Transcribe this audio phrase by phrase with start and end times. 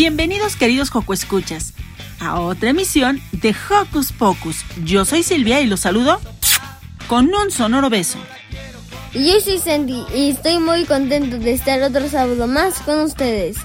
[0.00, 1.74] Bienvenidos queridos Joco Escuchas
[2.20, 4.64] a otra emisión de Hocus Pocus.
[4.84, 6.20] Yo soy Silvia y los saludo
[7.08, 8.16] con un sonoro beso.
[9.12, 13.56] Y yo soy Sandy y estoy muy contento de estar otro sábado más con ustedes.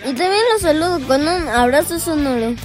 [0.00, 2.56] Y también los saludo con un abrazo sonoro.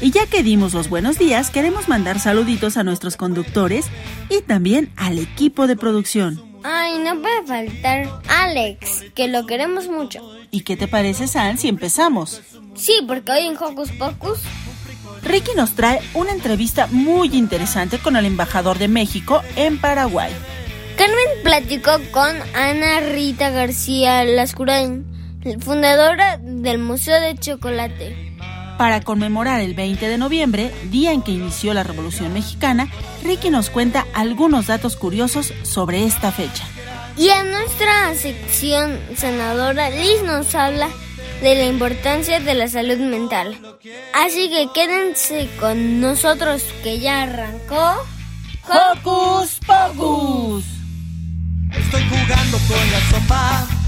[0.00, 3.86] Y ya que dimos los buenos días, queremos mandar saluditos a nuestros conductores
[4.28, 6.53] y también al equipo de producción.
[6.66, 10.20] Ay, no puede faltar Alex, que lo queremos mucho.
[10.50, 12.40] ¿Y qué te parece, San, si empezamos?
[12.74, 14.38] Sí, porque hoy en Hocus Pocus
[15.22, 20.32] Ricky nos trae una entrevista muy interesante con el embajador de México en Paraguay.
[20.96, 25.04] Carmen platicó con Ana Rita García Lascurain,
[25.60, 28.23] fundadora del Museo de Chocolate.
[28.78, 32.88] Para conmemorar el 20 de noviembre, día en que inició la Revolución Mexicana,
[33.22, 36.64] Ricky nos cuenta algunos datos curiosos sobre esta fecha.
[37.16, 40.88] Y en nuestra sección senadora, Liz nos habla
[41.40, 43.56] de la importancia de la salud mental.
[44.12, 47.94] Así que quédense con nosotros que ya arrancó.
[48.66, 50.64] ¡Hocus Pocus!
[51.70, 53.83] Estoy jugando con la sopa.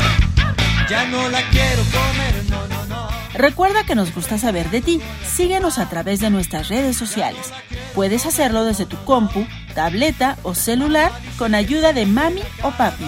[0.88, 3.08] Ya no la quiero comer, no, no, no.
[3.34, 5.00] Recuerda que nos gusta saber de ti.
[5.26, 7.52] Síguenos a través de nuestras redes sociales.
[7.94, 13.04] Puedes hacerlo desde tu compu, tableta o celular con ayuda de mami o papi.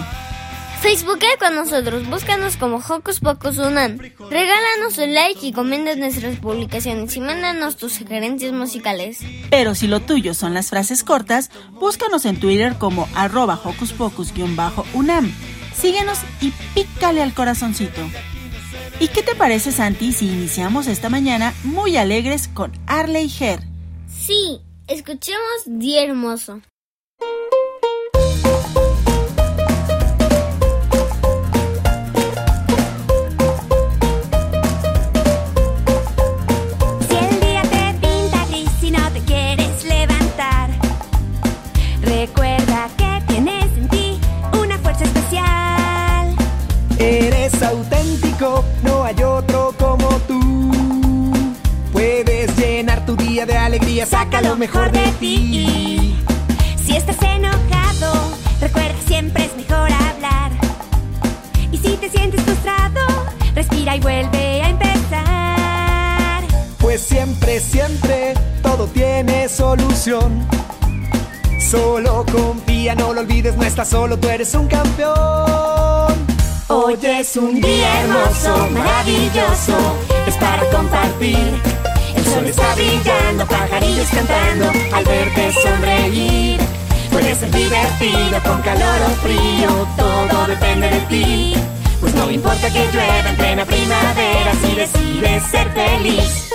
[0.81, 3.97] Facebookea con nosotros, búscanos como Hocus Pocus Unam.
[4.29, 9.19] Regálanos un like y comenta nuestras publicaciones y mándanos tus sugerencias musicales.
[9.49, 15.31] Pero si lo tuyo son las frases cortas, búscanos en Twitter como arroba hocus pocus-unam.
[15.79, 18.01] Síguenos y pícale al corazoncito.
[18.99, 23.61] ¿Y qué te parece, Santi, si iniciamos esta mañana muy alegres con Arley Her?
[24.07, 26.61] Sí, escuchemos Día Hermoso.
[48.83, 50.61] No hay otro como tú.
[51.91, 56.15] Puedes llenar tu día de alegría, saca lo mejor de ti.
[56.81, 58.13] Si estás enojado,
[58.61, 60.51] recuerda siempre es mejor hablar.
[61.69, 63.01] Y si te sientes frustrado,
[63.55, 66.43] respira y vuelve a empezar.
[66.77, 70.47] Pues siempre, siempre, todo tiene solución.
[71.59, 75.98] Solo confía, no lo olvides, no estás solo, tú eres un campeón.
[76.71, 79.75] Hoy es un día hermoso, maravilloso,
[80.27, 81.59] es para compartir.
[82.15, 86.59] El sol está brillando, pajarillos cantando, al verte sonreír.
[87.11, 91.53] Puede ser divertido, con calor o frío, todo depende de ti.
[92.01, 96.48] Pues no importa que llueva en plena primavera, si decides ser feliz.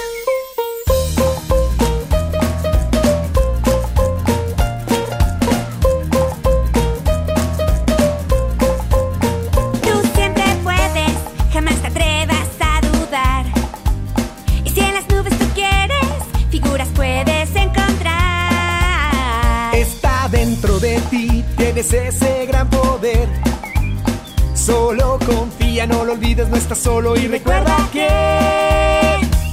[26.15, 28.09] Olvides, no estás solo y recuerda que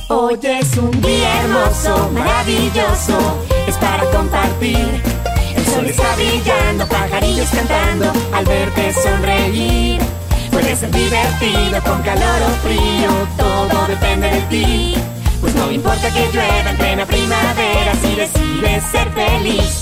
[0.10, 3.18] Hoy es un día hermoso, maravilloso,
[3.66, 5.02] es para compartir.
[5.56, 10.02] El sol está brillando, pajarillos cantando, al verte sonreír.
[10.52, 14.96] Puede ser divertido, con calor o frío, todo depende de ti.
[15.40, 19.81] Pues no importa que llueva en plena primavera si decides ser feliz.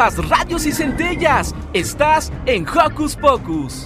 [0.00, 1.54] Chispas, radios y centellas.
[1.74, 3.84] Estás en Hocus Pocus.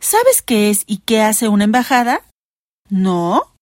[0.00, 2.22] ¿Sabes qué es y qué hace una embajada?
[2.88, 3.54] ¿No?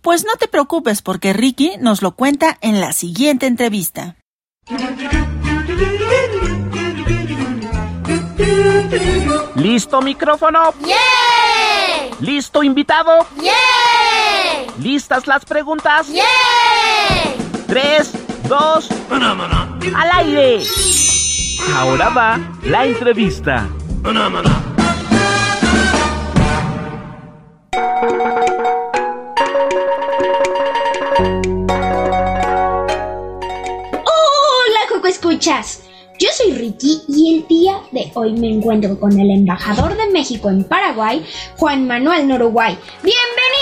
[0.00, 4.16] Pues no te preocupes porque Ricky nos lo cuenta en la siguiente entrevista.
[9.56, 10.72] ¿Listo micrófono?
[10.86, 12.16] ¡Yeah!
[12.20, 13.26] ¿Listo invitado?
[13.42, 14.72] ¡Yeah!
[14.78, 16.08] ¿Listas las preguntas?
[16.08, 16.24] ¡Yeah!
[17.66, 18.10] Tres,
[18.50, 18.88] dos,
[19.94, 20.60] al aire.
[21.72, 23.68] Ahora va la entrevista.
[24.02, 24.40] Hola,
[34.88, 35.84] Coco Escuchas.
[36.18, 40.50] Yo soy Ricky y el día de hoy me encuentro con el embajador de México
[40.50, 41.24] en Paraguay,
[41.56, 42.76] Juan Manuel Noruguay.
[43.04, 43.59] ¡Bienvenido!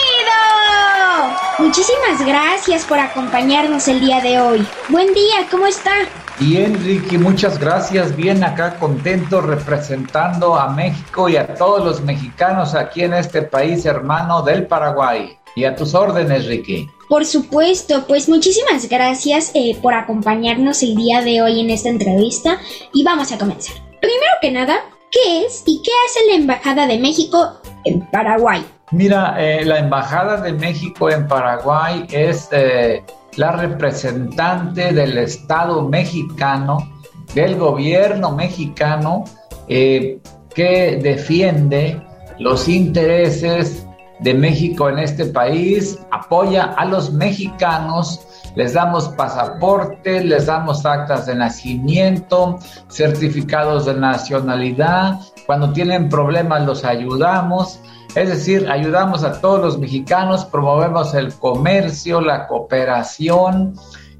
[1.58, 4.64] Muchísimas gracias por acompañarnos el día de hoy.
[4.88, 5.90] Buen día, ¿cómo está?
[6.38, 8.14] Bien, Ricky, muchas gracias.
[8.14, 13.84] Bien acá, contento representando a México y a todos los mexicanos aquí en este país
[13.86, 15.36] hermano del Paraguay.
[15.56, 16.88] Y a tus órdenes, Ricky.
[17.08, 22.60] Por supuesto, pues muchísimas gracias eh, por acompañarnos el día de hoy en esta entrevista
[22.92, 23.74] y vamos a comenzar.
[24.00, 24.78] Primero que nada,
[25.10, 28.64] ¿qué es y qué hace la Embajada de México en Paraguay?
[28.90, 33.04] Mira, eh, la Embajada de México en Paraguay es eh,
[33.36, 36.90] la representante del Estado mexicano,
[37.34, 39.24] del gobierno mexicano,
[39.68, 40.18] eh,
[40.54, 42.00] que defiende
[42.38, 43.86] los intereses
[44.20, 48.20] de México en este país, apoya a los mexicanos,
[48.56, 52.58] les damos pasaporte, les damos actas de nacimiento,
[52.88, 57.80] certificados de nacionalidad, cuando tienen problemas los ayudamos,
[58.14, 63.74] es decir, ayudamos a todos los mexicanos, promovemos el comercio, la cooperación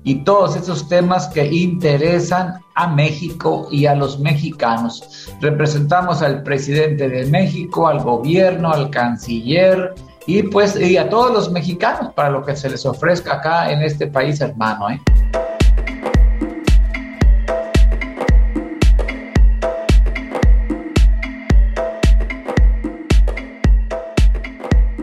[0.04, 5.28] y todos esos temas que interesan a México y a los mexicanos.
[5.40, 9.94] Representamos al presidente de México, al gobierno, al canciller
[10.26, 13.82] y pues y a todos los mexicanos para lo que se les ofrezca acá en
[13.82, 14.90] este país hermano.
[14.90, 15.00] ¿eh?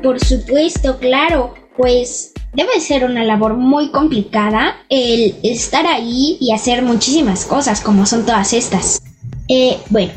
[0.05, 6.83] Por supuesto, claro, pues debe ser una labor muy complicada el estar ahí y hacer
[6.83, 9.01] muchísimas cosas como son todas estas.
[9.47, 10.13] Eh, bueno,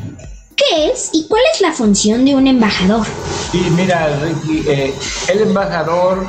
[0.55, 3.07] ¿qué es y cuál es la función de un embajador?
[3.51, 4.93] Y mira, Ricky, eh,
[5.27, 6.23] el embajador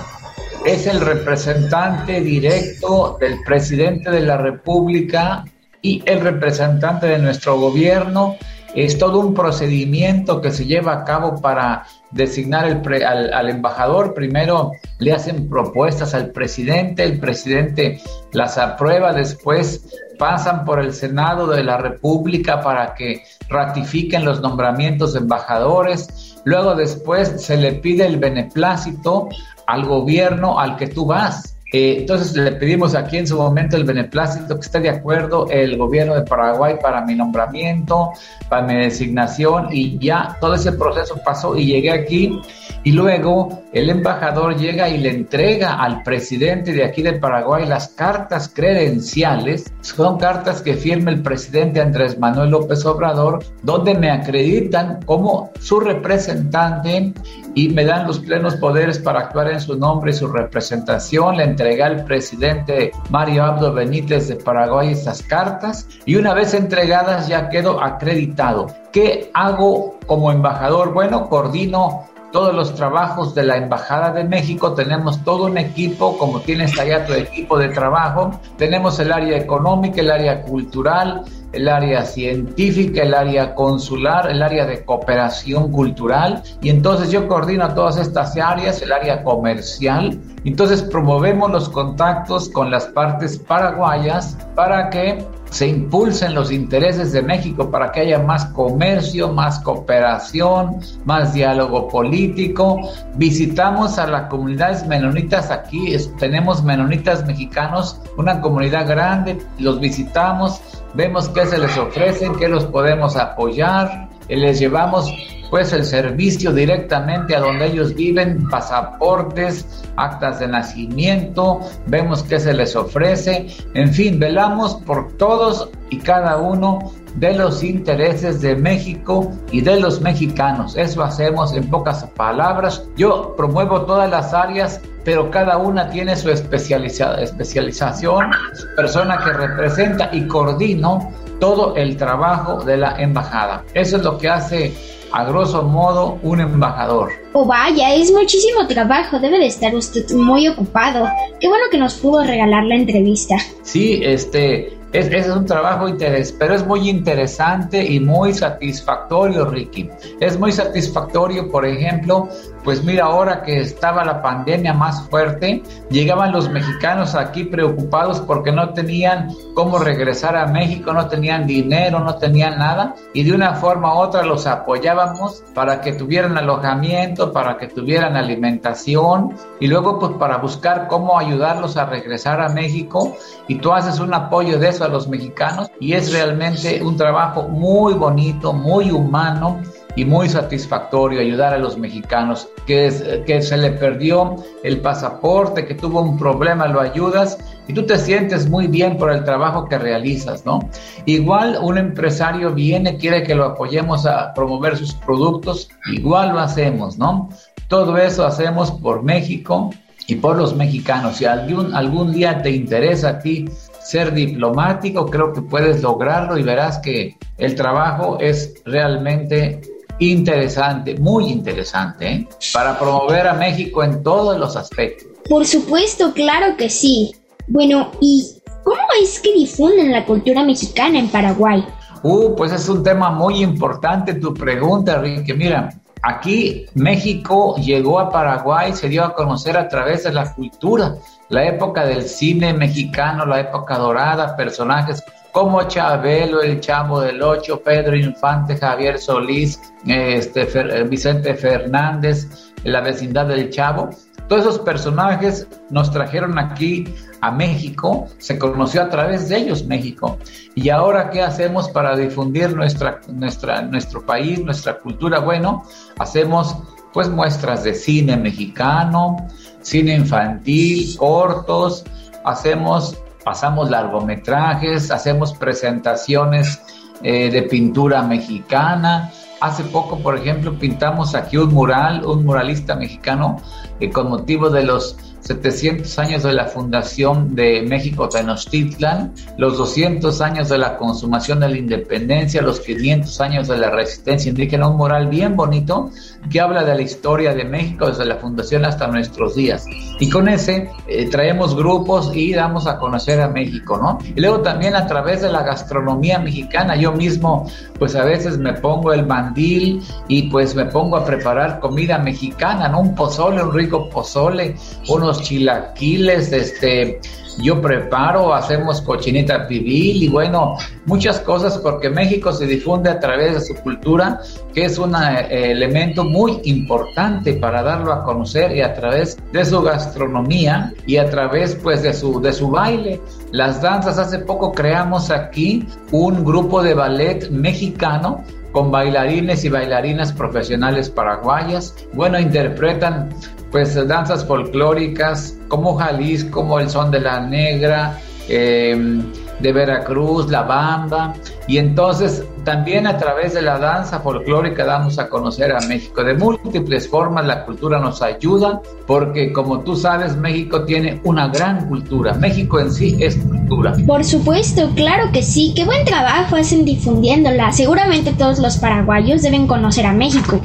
[0.65, 5.45] es el representante directo del presidente de la República
[5.83, 8.37] y el representante de nuestro gobierno.
[8.75, 13.49] Es todo un procedimiento que se lleva a cabo para designar el pre- al, al
[13.49, 14.15] embajador.
[14.15, 18.01] Primero le hacen propuestas al presidente, el presidente
[18.33, 19.89] las aprueba, después
[20.19, 26.37] pasan por el Senado de la República para que ratifiquen los nombramientos de embajadores.
[26.45, 29.29] Luego después se le pide el beneplácito
[29.67, 31.50] al gobierno al que tú vas.
[31.73, 35.77] Eh, entonces le pedimos aquí en su momento el beneplácito que esté de acuerdo el
[35.77, 38.11] gobierno de Paraguay para mi nombramiento,
[38.49, 42.41] para mi designación y ya todo ese proceso pasó y llegué aquí
[42.83, 47.89] y luego el embajador llega y le entrega al presidente de aquí de Paraguay las
[47.89, 55.01] cartas credenciales, son cartas que firma el presidente Andrés Manuel López Obrador, donde me acreditan
[55.05, 57.13] como su representante
[57.55, 61.37] y me dan los plenos poderes para actuar en su nombre y su representación.
[61.37, 67.29] Le entregué al presidente Mario Abdo Benítez de Paraguay estas cartas y una vez entregadas
[67.29, 68.69] ya quedo acreditado.
[68.93, 70.95] ¿Qué hago como embajador?
[70.95, 76.41] Bueno, coordino todos los trabajos de la Embajada de México, tenemos todo un equipo, como
[76.41, 82.05] tienes allá tu equipo de trabajo, tenemos el área económica, el área cultural, el área
[82.05, 86.43] científica, el área consular, el área de cooperación cultural.
[86.63, 90.21] Y entonces yo coordino todas estas áreas, el área comercial.
[90.45, 97.23] Entonces promovemos los contactos con las partes paraguayas para que se impulsen los intereses de
[97.23, 102.81] México para que haya más comercio, más cooperación, más diálogo político.
[103.17, 110.61] Visitamos a las comunidades menonitas aquí, tenemos menonitas mexicanos, una comunidad grande, los visitamos,
[110.95, 115.11] vemos qué se les ofrecen, qué los podemos apoyar, les llevamos
[115.51, 122.55] pues el servicio directamente a donde ellos viven, pasaportes, actas de nacimiento, vemos qué se
[122.55, 129.33] les ofrece, en fin, velamos por todos y cada uno de los intereses de México
[129.51, 130.77] y de los mexicanos.
[130.77, 132.85] Eso hacemos en pocas palabras.
[132.97, 138.31] Yo promuevo todas las áreas, pero cada una tiene su especialización,
[138.77, 141.11] persona que representa y coordino
[141.41, 143.65] todo el trabajo de la embajada.
[143.75, 144.73] Eso es lo que hace
[145.13, 147.11] a grosso modo un embajador.
[147.33, 151.09] Oh vaya, es muchísimo trabajo, debe de estar usted muy ocupado.
[151.41, 153.37] Qué bueno que nos pudo regalar la entrevista.
[153.63, 159.89] Sí, este, es, es un trabajo interés, pero es muy interesante y muy satisfactorio, Ricky.
[160.21, 162.29] Es muy satisfactorio, por ejemplo,
[162.65, 168.53] pues mira, ahora que estaba la pandemia más fuerte, llegaban los mexicanos aquí preocupados porque
[168.53, 173.55] no tenían cómo regresar a México, no tenían dinero, no tenían nada, y de una
[173.55, 179.99] forma u otra los apoyábamos para que tuvieran alojamiento, para que tuvieran alimentación, y luego
[179.99, 183.17] pues para buscar cómo ayudarlos a regresar a México,
[183.49, 187.49] y tú haces un apoyo de eso a los mexicanos, y es realmente un trabajo
[187.49, 189.61] muy bonito, muy humano,
[189.97, 195.75] y muy satisfactorio ayudar a los mexicanos que, que se le perdió el pasaporte, que
[195.75, 199.79] tuvo un problema, lo ayudas y tú te sientes muy bien por el trabajo que
[199.79, 200.61] realizas, ¿no?
[201.07, 206.99] Igual un empresario viene, quiere que lo apoyemos a promover sus productos, igual lo hacemos,
[206.99, 207.29] ¿no?
[207.69, 209.71] Todo eso hacemos por México
[210.07, 211.17] y por los mexicanos.
[211.17, 213.49] Si algún, algún día te interesa a ti
[213.81, 219.61] ser diplomático, creo que puedes lograrlo y verás que el trabajo es realmente
[220.01, 222.29] interesante, muy interesante, ¿eh?
[222.53, 225.09] para promover a México en todos los aspectos.
[225.29, 227.15] Por supuesto, claro que sí.
[227.47, 231.65] Bueno, ¿y cómo es que difunden la cultura mexicana en Paraguay?
[232.03, 235.35] Uh, pues es un tema muy importante tu pregunta, Ricky.
[235.35, 240.95] Mira, aquí México llegó a Paraguay, se dio a conocer a través de la cultura,
[241.29, 245.03] la época del cine mexicano, la época dorada, personajes
[245.33, 250.45] como Chabelo, el Chavo del Ocho, Pedro Infante, Javier Solís, este,
[250.85, 253.91] Vicente Fernández, la vecindad del Chavo.
[254.29, 256.85] Todos esos personajes nos trajeron aquí
[257.21, 260.19] a México, se conoció a través de ellos México.
[260.55, 265.21] Y ahora, ¿qué hacemos para difundir nuestra, nuestra, nuestro país, nuestra cultura?
[265.21, 265.65] Bueno,
[265.99, 266.57] hacemos
[266.93, 269.29] pues muestras de cine mexicano,
[269.61, 271.85] cine infantil, cortos,
[272.25, 276.61] hacemos pasamos largometrajes, hacemos presentaciones
[277.03, 279.11] eh, de pintura mexicana.
[279.41, 283.37] Hace poco, por ejemplo, pintamos aquí un mural, un muralista mexicano,
[283.79, 290.21] eh, con motivo de los 700 años de la fundación de México Tenochtitlan, los 200
[290.21, 294.77] años de la consumación de la independencia, los 500 años de la resistencia indígena, un
[294.77, 295.91] mural bien bonito
[296.31, 299.65] que habla de la historia de México desde la fundación hasta nuestros días.
[299.99, 303.99] Y con ese eh, traemos grupos y damos a conocer a México, ¿no?
[304.15, 307.47] Y luego también a través de la gastronomía mexicana, yo mismo
[307.79, 312.69] pues a veces me pongo el mandil y pues me pongo a preparar comida mexicana,
[312.69, 312.81] ¿no?
[312.81, 314.57] Un pozole, un rico pozole,
[314.89, 317.01] unos chilaquiles, este,
[317.43, 323.35] yo preparo, hacemos cochinita pibil y bueno, muchas cosas porque México se difunde a través
[323.35, 324.21] de su cultura,
[324.55, 329.45] que es un eh, elemento muy importante para darlo a conocer y a través de
[329.45, 333.01] su gastronomía y a través pues de su, de su baile.
[333.33, 340.13] Las danzas, hace poco creamos aquí un grupo de ballet mexicano con bailarines y bailarinas
[340.13, 341.75] profesionales paraguayas.
[341.93, 343.11] Bueno, interpretan
[343.51, 349.03] pues danzas folclóricas como Jalisco, como el son de la negra, em,
[349.41, 351.15] de Veracruz, la bamba,
[351.47, 356.03] y entonces también a través de la danza folclórica damos a conocer a México.
[356.03, 361.69] De múltiples formas la cultura nos ayuda, porque como tú sabes, México tiene una gran
[361.69, 362.15] cultura.
[362.15, 363.75] México en sí es cultura.
[363.87, 365.53] Por supuesto, claro que sí.
[365.55, 367.53] Qué buen trabajo hacen difundiéndola.
[367.53, 370.41] Seguramente todos los paraguayos deben conocer a México.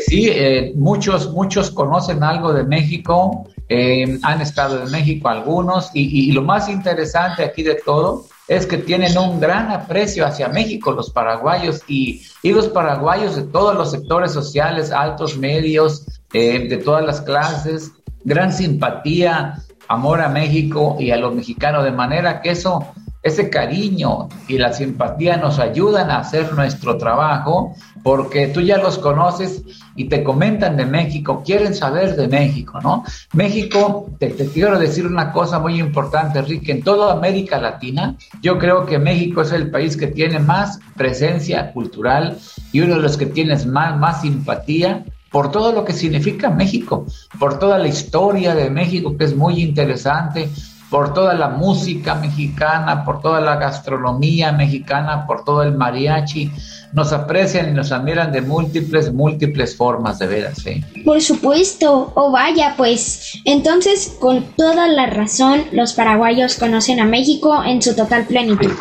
[0.00, 6.32] sí, eh, muchos, muchos conocen algo de México, eh, han estado en México algunos, y,
[6.32, 11.10] lo más interesante aquí de todo es que tienen un gran aprecio hacia México los
[11.10, 17.04] paraguayos y, y los paraguayos de todos los sectores sociales, altos, medios, eh, de todas
[17.06, 17.92] las clases,
[18.24, 24.28] gran simpatía, amor a México y a los mexicanos, de manera que eso ese cariño
[24.48, 29.62] y la simpatía nos ayudan a hacer nuestro trabajo porque tú ya los conoces
[29.96, 33.04] y te comentan de México, quieren saber de México, ¿no?
[33.32, 38.86] México, te, quiero decir una cosa muy importante, Enrique, en toda América Latina, yo creo
[38.86, 42.38] que México es el país que tiene más presencia cultural
[42.72, 47.06] y uno de los que tiene más, más simpatía por todo lo que significa México,
[47.38, 50.50] por toda la historia de México que es muy interesante,
[50.90, 56.50] por toda la música mexicana, por toda la gastronomía mexicana, por todo el mariachi.
[56.92, 60.66] Nos aprecian y nos admiran de múltiples, múltiples formas, de veras.
[60.66, 60.82] ¿eh?
[61.04, 67.04] Por supuesto, o oh, vaya, pues entonces con toda la razón los paraguayos conocen a
[67.04, 68.72] México en su total plenitud.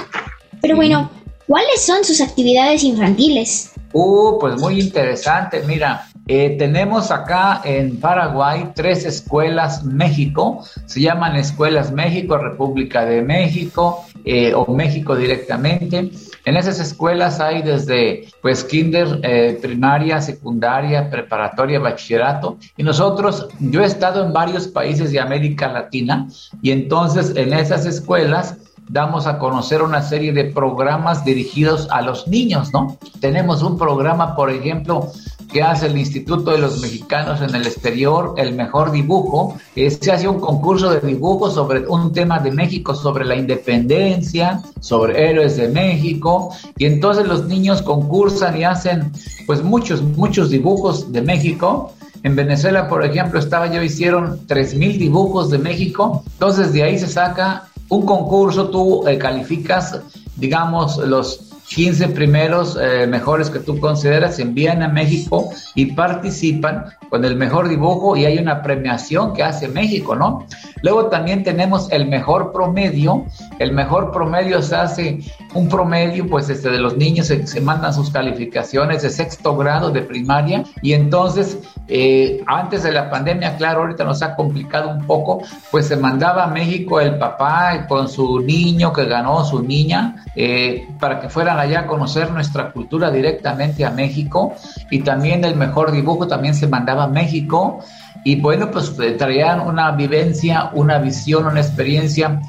[0.61, 1.11] Pero bueno,
[1.47, 3.71] ¿cuáles son sus actividades infantiles?
[3.93, 6.08] Uh, pues muy interesante, mira.
[6.31, 14.05] Eh, tenemos acá en Paraguay tres escuelas México, se llaman Escuelas México, República de México
[14.23, 16.11] eh, o México directamente.
[16.45, 22.59] En esas escuelas hay desde pues kinder, eh, primaria, secundaria, preparatoria, bachillerato.
[22.77, 26.27] Y nosotros, yo he estado en varios países de América Latina
[26.61, 28.55] y entonces en esas escuelas
[28.87, 32.97] damos a conocer una serie de programas dirigidos a los niños, ¿no?
[33.19, 35.11] Tenemos un programa, por ejemplo,
[35.51, 39.57] que hace el Instituto de los Mexicanos en el Exterior, el mejor dibujo.
[39.75, 45.29] Se hace un concurso de dibujo sobre un tema de México, sobre la independencia, sobre
[45.29, 49.11] héroes de México, y entonces los niños concursan y hacen
[49.47, 51.93] pues muchos, muchos dibujos de México.
[52.21, 57.07] En Venezuela, por ejemplo, estaba yo, hicieron 3.000 dibujos de México, entonces de ahí se
[57.07, 59.99] saca un concurso, tú eh, calificas,
[60.35, 67.23] digamos, los 15 primeros eh, mejores que tú consideras envían a México y participan con
[67.25, 70.47] el mejor dibujo y hay una premiación que hace México, ¿no?
[70.81, 73.25] Luego también tenemos el mejor promedio.
[73.59, 75.19] El mejor promedio se hace
[75.53, 80.01] un promedio, pues este, de los niños se, mandan sus calificaciones de sexto grado de
[80.01, 80.63] primaria.
[80.81, 85.87] Y entonces eh, antes de la pandemia, claro, ahorita nos ha complicado un poco, pues
[85.87, 91.19] se mandaba a México el papá con su niño que ganó, su niña, eh, para
[91.19, 94.53] que fueran allá a conocer nuestra cultura directamente a México.
[94.91, 97.79] Y también el mejor dibujo también se mandaba a México
[98.23, 102.41] y bueno, pues eh, traían una vivencia, una visión, una experiencia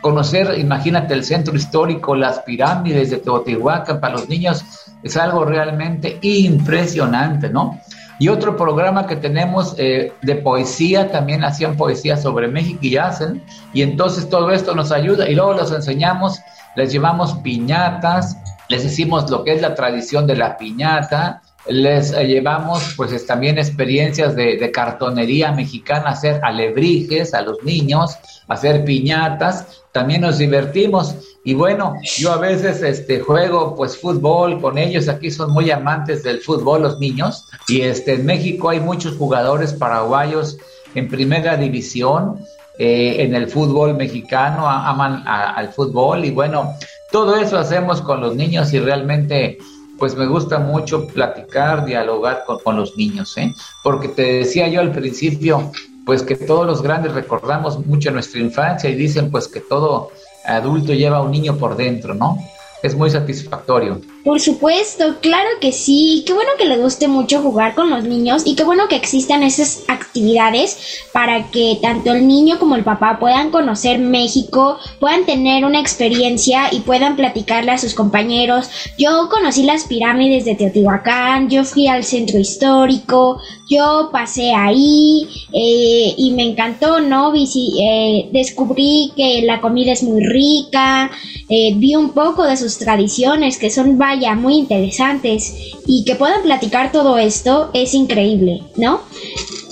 [0.00, 4.64] conocer, imagínate el centro histórico, las pirámides de Teotihuacán para los niños
[5.02, 7.78] es algo realmente impresionante, ¿no?
[8.20, 13.44] Y otro programa que tenemos eh, de poesía, también hacían poesía sobre México y hacen,
[13.72, 16.40] y entonces todo esto nos ayuda y luego los enseñamos,
[16.74, 18.36] les llevamos piñatas,
[18.68, 23.58] les decimos lo que es la tradición de la piñata, les eh, llevamos pues también
[23.58, 28.16] experiencias de, cartonería mexicana, hacer alebrijes a los niños,
[28.48, 31.14] hacer piñatas, también nos divertimos.
[31.44, 36.22] Y bueno, yo a veces este juego pues fútbol con ellos, aquí son muy amantes
[36.22, 40.58] del fútbol los niños y este en México hay muchos jugadores paraguayos
[40.94, 42.40] en primera división
[42.78, 46.74] eh, en el fútbol mexicano, aman al fútbol y bueno,
[47.10, 49.58] todo eso hacemos con los niños y realmente
[49.98, 53.52] pues me gusta mucho platicar, dialogar con, los niños, ¿eh?
[53.82, 55.72] Porque te decía yo al principio,
[56.06, 60.10] pues que todos los grandes recordamos mucho nuestra infancia y dicen pues que todo
[60.44, 62.38] adulto lleva un niño por dentro, ¿no?
[62.82, 64.00] Es muy satisfactorio.
[64.28, 66.22] Por supuesto, claro que sí.
[66.26, 69.42] Qué bueno que les guste mucho jugar con los niños y qué bueno que existan
[69.42, 75.64] esas actividades para que tanto el niño como el papá puedan conocer México, puedan tener
[75.64, 78.68] una experiencia y puedan platicarle a sus compañeros.
[78.98, 86.14] Yo conocí las pirámides de Teotihuacán, yo fui al centro histórico, yo pasé ahí eh,
[86.18, 87.32] y me encantó, ¿no?
[87.34, 91.10] Eh, descubrí que la comida es muy rica,
[91.48, 93.96] eh, vi un poco de sus tradiciones que son
[94.34, 95.54] muy interesantes
[95.86, 99.00] y que puedan platicar todo esto es increíble, ¿no?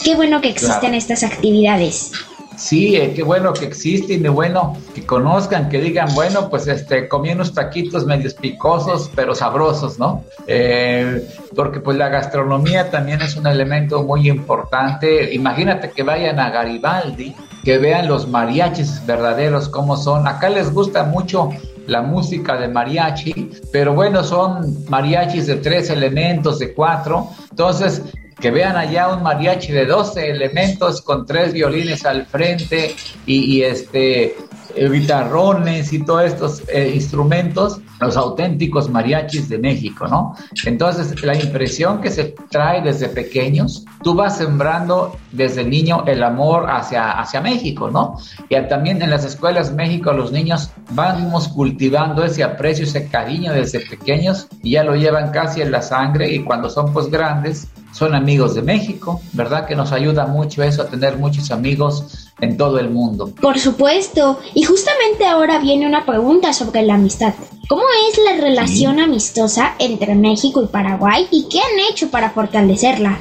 [0.04, 2.12] Qué bueno que existen estas actividades.
[2.56, 7.06] Sí, eh, qué bueno que existen y bueno que conozcan, que digan, bueno, pues este,
[7.06, 10.24] comí unos taquitos medios picosos, pero sabrosos, ¿no?
[10.46, 15.34] Eh, porque pues la gastronomía también es un elemento muy importante.
[15.34, 20.26] Imagínate que vayan a Garibaldi, que vean los mariachis verdaderos, cómo son.
[20.26, 21.50] Acá les gusta mucho
[21.86, 27.30] la música de mariachi, pero bueno, son mariachis de tres elementos, de cuatro.
[27.50, 28.02] Entonces,
[28.40, 32.94] que vean allá un mariachi de 12 elementos con tres violines al frente
[33.24, 34.36] y, y este
[34.76, 40.36] eh, guitarrones y todos estos eh, instrumentos, los auténticos mariachis de México, ¿no?
[40.64, 46.66] Entonces, la impresión que se trae desde pequeños, tú vas sembrando desde niño el amor
[46.68, 48.18] hacia, hacia México, ¿no?
[48.48, 53.80] Y también en las escuelas México los niños vamos cultivando ese aprecio, ese cariño desde
[53.80, 58.14] pequeños y ya lo llevan casi en la sangre y cuando son pues grandes son
[58.14, 59.66] amigos de México, ¿verdad?
[59.66, 63.32] Que nos ayuda mucho eso a tener muchos amigos en todo el mundo.
[63.40, 67.32] Por supuesto, y justamente ahora viene una pregunta sobre la amistad.
[67.70, 73.18] ¿Cómo es la relación amistosa entre México y Paraguay y qué han hecho para fortalecerla?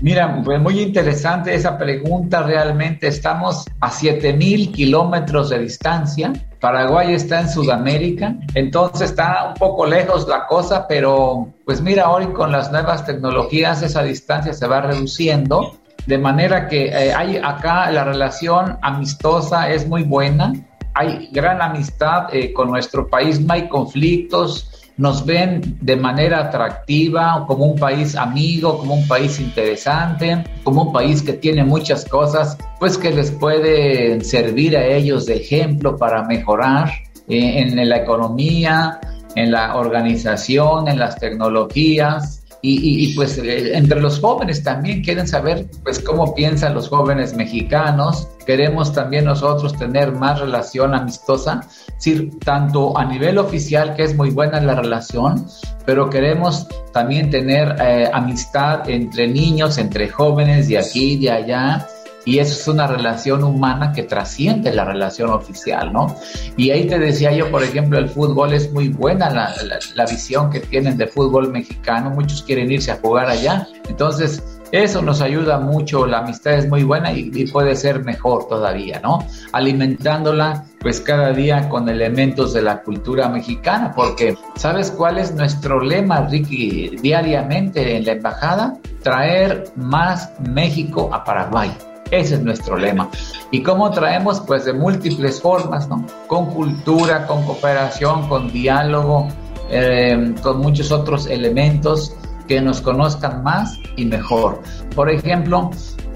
[0.00, 2.42] Mira, pues muy interesante esa pregunta.
[2.42, 6.32] Realmente estamos a 7000 kilómetros de distancia.
[6.60, 12.26] Paraguay está en Sudamérica, entonces está un poco lejos la cosa, pero pues mira, hoy
[12.34, 15.76] con las nuevas tecnologías esa distancia se va reduciendo.
[16.06, 20.52] De manera que eh, hay acá la relación amistosa es muy buena,
[20.94, 27.44] hay gran amistad eh, con nuestro país, no hay conflictos, nos ven de manera atractiva,
[27.46, 32.58] como un país amigo, como un país interesante, como un país que tiene muchas cosas,
[32.78, 36.90] pues que les puede servir a ellos de ejemplo para mejorar
[37.28, 39.00] eh, en la economía,
[39.36, 45.66] en la organización, en las tecnologías, y, pues eh, entre los jóvenes también quieren saber
[45.82, 48.28] pues cómo piensan los jóvenes mexicanos.
[48.46, 51.60] Queremos también nosotros tener más relación amistosa,
[51.94, 55.46] decir, tanto a nivel oficial, que es muy buena la relación,
[55.86, 61.86] pero queremos también tener eh, amistad entre niños, entre jóvenes de aquí de allá
[62.30, 66.14] y eso es una relación humana que trasciende la relación oficial, ¿no?
[66.56, 70.60] Y ahí te decía yo, por ejemplo, el fútbol es muy buena, la, visión que
[70.60, 76.06] tienen de fútbol mexicano, muchos quieren irse a jugar allá, entonces eso nos ayuda mucho,
[76.06, 79.26] la amistad es muy buena y, y, puede ser mejor todavía, ¿no?
[79.50, 85.80] Alimentándola pues cada día con elementos de la cultura mexicana, porque ¿sabes cuál es nuestro
[85.80, 88.78] lema, Ricky, diariamente en la embajada?
[89.02, 91.89] Traer más México a Paraguay.
[92.10, 93.08] Ese es nuestro lema.
[93.50, 94.40] ¿Y cómo traemos?
[94.40, 96.04] Pues de múltiples formas, ¿no?
[96.26, 99.28] Con cultura, con cooperación, con diálogo,
[99.70, 102.16] eh, con muchos otros elementos
[102.48, 104.60] que nos conozcan más y mejor.
[104.96, 105.70] Por ejemplo,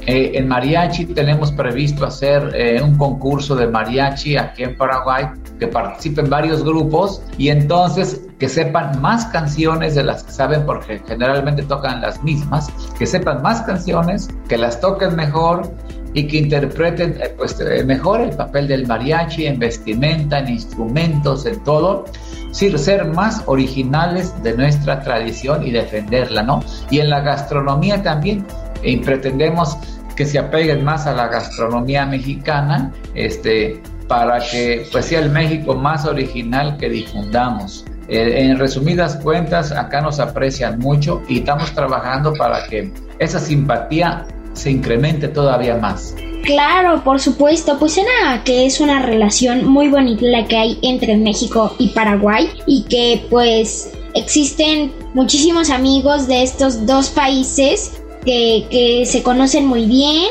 [0.06, 5.26] eh, en mariachi tenemos previsto hacer eh, un concurso de mariachi aquí en Paraguay
[5.58, 11.00] que participen varios grupos y entonces que sepan más canciones de las que saben porque
[11.06, 12.68] generalmente tocan las mismas,
[12.98, 15.72] que sepan más canciones, que las toquen mejor
[16.14, 21.44] y que interpreten eh, pues, eh, mejor el papel del mariachi en vestimenta, en instrumentos,
[21.46, 22.04] en todo,
[22.52, 26.62] sí, ser más originales de nuestra tradición y defenderla, ¿no?
[26.90, 28.46] Y en la gastronomía también
[28.82, 29.76] y pretendemos
[30.14, 35.74] que se apeguen más a la gastronomía mexicana, este, para que pues sea el México
[35.74, 37.84] más original que difundamos.
[38.08, 44.26] Eh, en resumidas cuentas, acá nos aprecian mucho y estamos trabajando para que esa simpatía
[44.52, 46.14] se incremente todavía más.
[46.42, 51.16] Claro, por supuesto, pues suena que es una relación muy bonita la que hay entre
[51.16, 59.06] México y Paraguay y que pues existen muchísimos amigos de estos dos países que, que
[59.06, 60.26] se conocen muy bien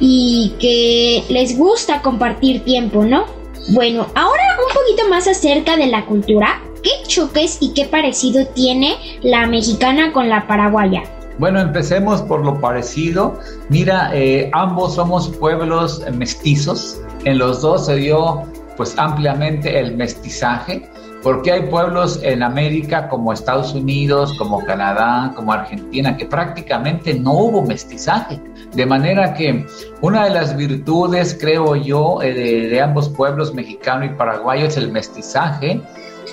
[0.00, 3.26] y que les gusta compartir tiempo, ¿no?
[3.68, 6.60] Bueno, ahora un poquito más acerca de la cultura.
[6.82, 11.02] ¿Qué choques y qué parecido tiene la mexicana con la paraguaya?
[11.38, 13.38] Bueno, empecemos por lo parecido.
[13.68, 17.00] Mira, eh, ambos somos pueblos mestizos.
[17.24, 18.42] En los dos se dio
[18.76, 20.88] pues ampliamente el mestizaje,
[21.22, 27.32] porque hay pueblos en América como Estados Unidos, como Canadá, como Argentina, que prácticamente no
[27.34, 28.40] hubo mestizaje.
[28.74, 29.66] De manera que
[30.00, 32.32] una de las virtudes, creo yo, eh,
[32.68, 35.82] de, ambos pueblos, mexicano y paraguayo, es el mestizaje,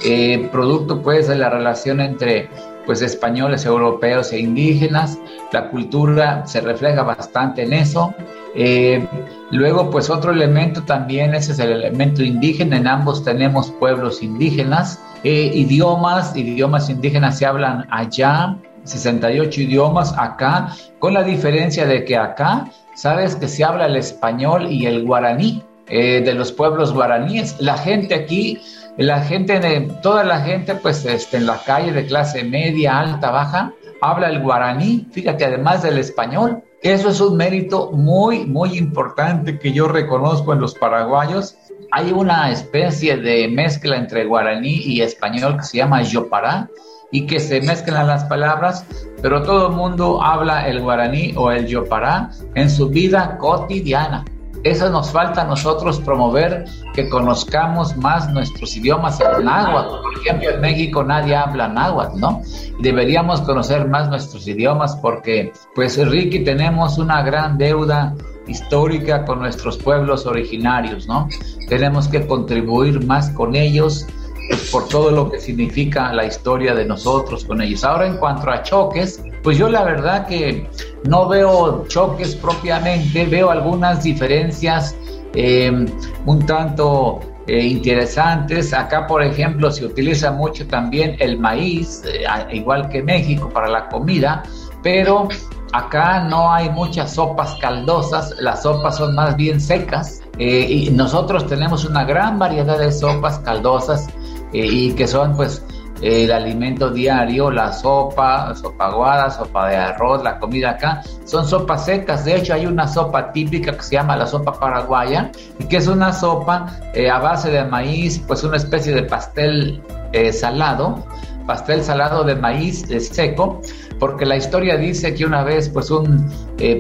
[0.03, 2.49] eh, producto pues de la relación entre
[2.85, 5.19] pues españoles, europeos e indígenas.
[5.51, 8.13] La cultura se refleja bastante en eso.
[8.55, 9.05] Eh,
[9.51, 12.77] luego, pues otro elemento también, ese es el elemento indígena.
[12.77, 15.01] En ambos tenemos pueblos indígenas.
[15.23, 22.15] Eh, idiomas, idiomas indígenas se hablan allá, 68 idiomas acá, con la diferencia de que
[22.15, 25.63] acá, sabes que se habla el español y el guaraní.
[25.89, 27.55] De los pueblos guaraníes.
[27.61, 28.59] La gente aquí
[28.97, 29.59] la gente,
[30.01, 34.41] toda la gente, pues este, en la calle de clase media, alta, baja, habla el
[34.41, 36.63] guaraní, fíjate, además del español.
[36.81, 41.55] Eso es un mérito muy, muy importante que yo reconozco en los paraguayos,
[41.91, 46.69] hay una especie de mezcla entre guaraní y español que se llama yopará
[47.11, 48.85] y que se mezclan las palabras,
[49.21, 54.25] pero todo el mundo habla el guaraní o el yopará en su vida cotidiana.
[54.63, 60.01] Eso nos falta a nosotros promover que conozcamos más nuestros idiomas en náhuatl.
[60.01, 62.41] Por ejemplo, en México nadie habla náhuatl, ¿no?
[62.79, 68.13] Deberíamos conocer más nuestros idiomas porque, pues, Ricky, tenemos una gran deuda
[68.47, 71.27] histórica con nuestros pueblos originarios, ¿no?
[71.67, 74.07] Tenemos que contribuir más con ellos
[74.47, 77.83] pues, por todo lo que significa la historia de nosotros con ellos.
[77.83, 80.69] Ahora, en cuanto a choques, pues yo la verdad que
[81.05, 84.95] no veo choques propiamente, veo algunas diferencias
[85.33, 85.85] eh,
[86.25, 88.73] un tanto eh, interesantes.
[88.73, 93.87] Acá, por ejemplo, se utiliza mucho también el maíz, eh, igual que México, para la
[93.87, 94.43] comida,
[94.81, 95.27] pero
[95.73, 100.21] acá no hay muchas sopas caldosas, las sopas son más bien secas.
[100.39, 104.07] y nosotros tenemos una gran variedad de sopas caldosas
[104.53, 105.63] y que son pues
[106.01, 111.85] el alimento diario, la sopa, sopa aguada, sopa de arroz, la comida acá, son sopas
[111.85, 112.25] secas.
[112.25, 115.87] De hecho, hay una sopa típica que se llama la sopa paraguaya, y que es
[115.87, 119.81] una sopa eh, a base de maíz, pues una especie de pastel
[120.13, 121.03] eh, salado,
[121.45, 123.61] pastel salado de maíz eh, seco,
[123.99, 126.29] porque la historia dice que una vez pues un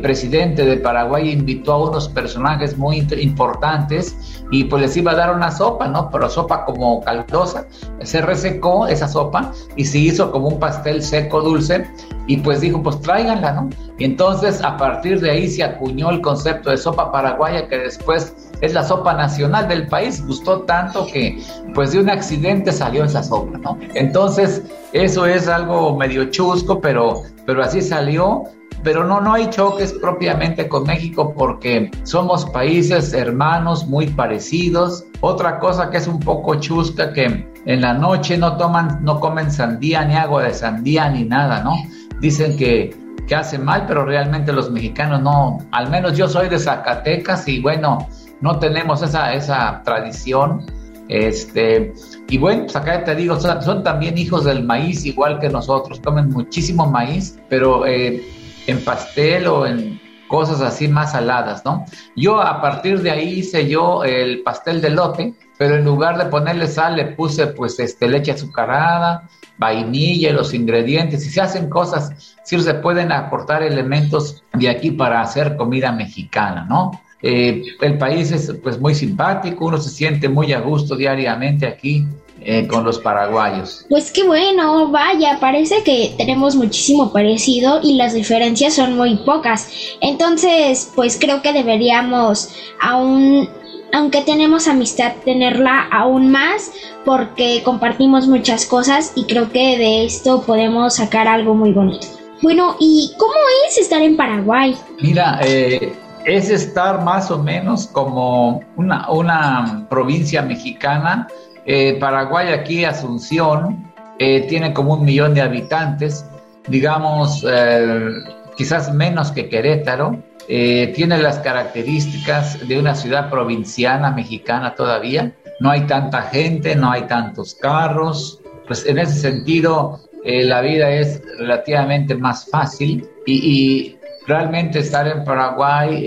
[0.01, 5.35] presidente de Paraguay invitó a unos personajes muy importantes y pues les iba a dar
[5.35, 6.09] una sopa, ¿no?
[6.09, 7.67] Pero sopa como caldosa.
[8.01, 11.85] Se resecó esa sopa y se hizo como un pastel seco dulce
[12.27, 13.69] y pues dijo, pues tráiganla, ¿no?
[13.99, 18.35] Y entonces a partir de ahí se acuñó el concepto de sopa paraguaya que después
[18.61, 20.25] es la sopa nacional del país.
[20.25, 21.41] Gustó tanto que
[21.73, 23.77] pues de un accidente salió esa sopa, ¿no?
[23.93, 24.63] Entonces
[24.93, 28.43] eso es algo medio chusco, pero, pero así salió
[28.83, 35.05] pero no, no hay choques propiamente con México porque somos países hermanos muy parecidos.
[35.21, 39.51] Otra cosa que es un poco chusca que en la noche no toman, no comen
[39.51, 41.75] sandía ni agua de sandía ni nada, ¿no?
[42.21, 42.95] Dicen que,
[43.27, 47.59] que hace mal, pero realmente los mexicanos no, al menos yo soy de Zacatecas y
[47.59, 48.07] bueno,
[48.41, 50.65] no tenemos esa, esa tradición.
[51.09, 51.93] Este,
[52.29, 56.29] y bueno, pues acá te digo, son, también hijos del maíz, igual que nosotros, comen
[56.29, 58.21] muchísimo maíz, pero eh,
[58.67, 61.85] en pastel o en cosas así más saladas, ¿no?
[62.15, 66.25] Yo a partir de ahí hice yo el pastel de lote, pero en lugar de
[66.25, 69.27] ponerle sal le puse pues este leche azucarada,
[69.57, 75.21] vainilla los ingredientes y se hacen cosas, sí se pueden aportar elementos de aquí para
[75.21, 76.91] hacer comida mexicana, ¿no?
[77.23, 82.05] Eh, el país es pues muy simpático, uno se siente muy a gusto diariamente aquí
[82.41, 83.85] eh, con los paraguayos.
[83.89, 89.69] Pues qué bueno, vaya, parece que tenemos muchísimo parecido y las diferencias son muy pocas.
[90.01, 92.49] Entonces, pues creo que deberíamos
[92.81, 93.49] aún,
[93.91, 96.71] aunque tenemos amistad, tenerla aún más
[97.05, 102.07] porque compartimos muchas cosas y creo que de esto podemos sacar algo muy bonito.
[102.41, 103.33] Bueno, ¿y cómo
[103.67, 104.77] es estar en Paraguay?
[105.01, 105.93] Mira, eh,
[106.27, 111.27] es estar más o menos como una, una provincia mexicana
[111.69, 116.25] eh, Paraguay aquí, Asunción, eh, tiene como un millón de habitantes,
[116.65, 118.09] digamos, eh,
[118.55, 120.23] quizás menos que Querétaro.
[120.47, 125.33] tiene las características de una ciudad provinciana mexicana todavía.
[125.59, 128.39] No hay tanta gente, no hay tantos carros.
[128.65, 136.05] Pues en ese sentido, la vida es relativamente más fácil y, realmente estar en Paraguay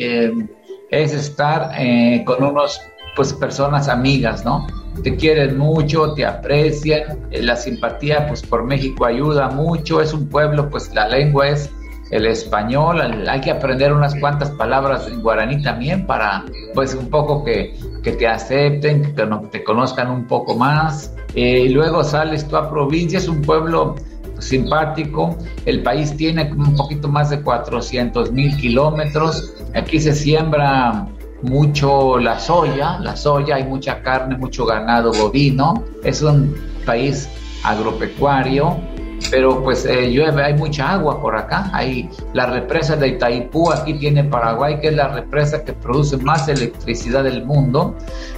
[0.91, 1.71] es estar
[2.25, 2.81] con unos
[3.17, 4.67] pues personas amigas, ¿no?
[5.03, 10.29] Te quieren mucho, te aprecian, eh, la simpatía pues por México ayuda mucho, es un
[10.29, 11.71] pueblo pues la lengua es
[12.11, 17.45] el español, hay que aprender unas cuantas palabras en guaraní también para pues un poco
[17.45, 21.15] que, que te acepten, que te, conozcan un poco más.
[21.35, 23.95] Eh, y luego sales tú a provincia, es un pueblo
[24.41, 25.37] simpático,
[25.67, 31.07] el país tiene un poquito más de 400 mil kilómetros, aquí se siembra
[31.43, 37.29] mucho la soya, la soya, hay mucha carne, mucho ganado bovino, es un país
[37.65, 38.77] agropecuario,
[39.31, 43.95] pero pues eh, llueve, hay mucha agua por acá, hay la represa de Itaipú, aquí
[43.95, 47.95] tiene Paraguay, que es la represa que produce más electricidad del mundo,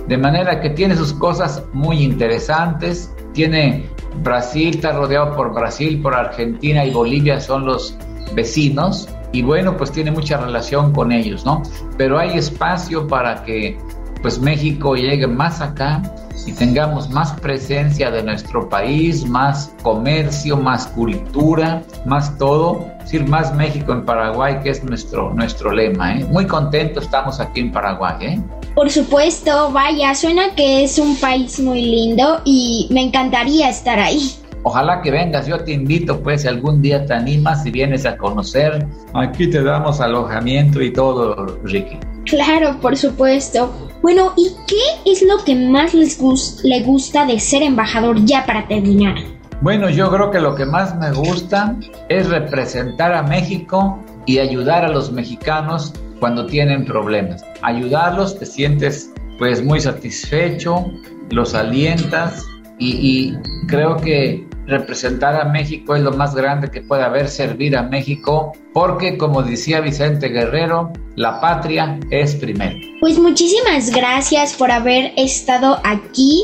[0.08, 3.88] de manera que tiene sus cosas muy interesantes, tiene
[4.22, 7.96] Brasil, está rodeado por Brasil, por Argentina y Bolivia son los
[8.34, 11.62] vecinos, y bueno, pues tiene mucha relación con ellos, ¿no?
[11.96, 13.78] Pero hay espacio para que
[14.20, 16.02] pues México llegue más acá
[16.46, 23.26] y tengamos más presencia de nuestro país, más comercio, más cultura, más todo, es decir,
[23.28, 26.16] más México en Paraguay, que es nuestro, nuestro lema.
[26.16, 26.24] ¿eh?
[26.24, 28.16] Muy contentos estamos aquí en Paraguay.
[28.20, 28.40] ¿eh?
[28.74, 34.41] Por supuesto, vaya, suena que es un país muy lindo y me encantaría estar ahí.
[34.64, 38.16] Ojalá que vengas, yo te invito, pues si algún día te animas y vienes a
[38.16, 41.98] conocer, aquí te damos alojamiento y todo, Ricky.
[42.26, 43.72] Claro, por supuesto.
[44.02, 46.20] Bueno, ¿y qué es lo que más les
[46.62, 49.16] le gusta de ser embajador ya para terminar?
[49.60, 51.76] Bueno, yo creo que lo que más me gusta
[52.08, 57.44] es representar a México y ayudar a los mexicanos cuando tienen problemas.
[57.62, 60.84] Ayudarlos, te sientes pues muy satisfecho,
[61.30, 62.44] los alientas
[62.78, 63.34] y,
[63.68, 68.52] creo que representar a México es lo más grande que puede haber, servir a México,
[68.72, 72.76] porque como decía Vicente Guerrero, la patria es primero.
[73.00, 76.42] Pues muchísimas gracias por haber estado aquí,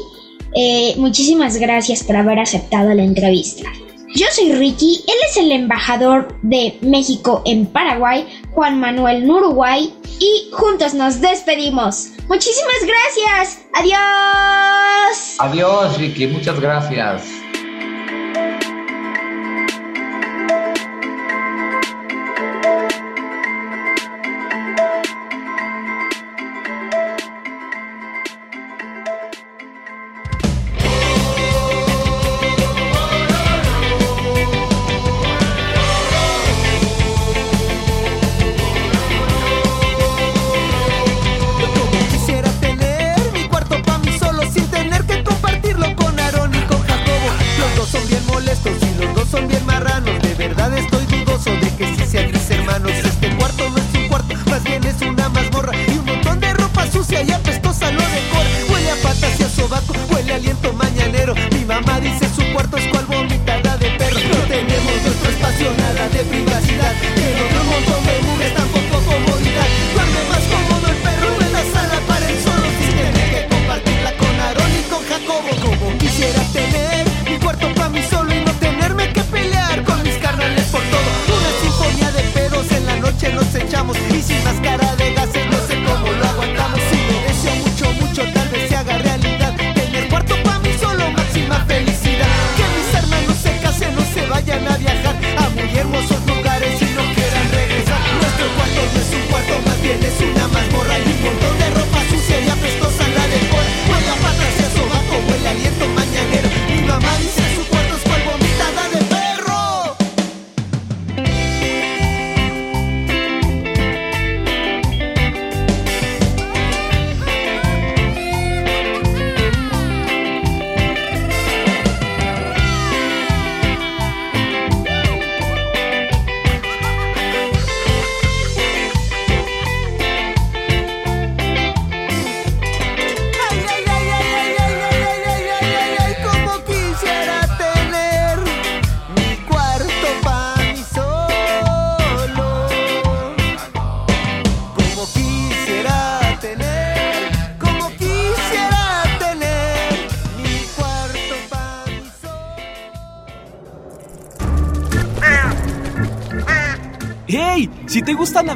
[0.55, 3.69] eh, muchísimas gracias por haber aceptado la entrevista.
[4.15, 9.93] Yo soy Ricky, él es el embajador de México en Paraguay, Juan Manuel en Uruguay,
[10.21, 12.11] y juntos nos despedimos.
[12.29, 13.65] Muchísimas gracias.
[13.75, 15.37] Adiós.
[15.39, 16.27] Adiós, Ricky.
[16.27, 17.23] Muchas gracias.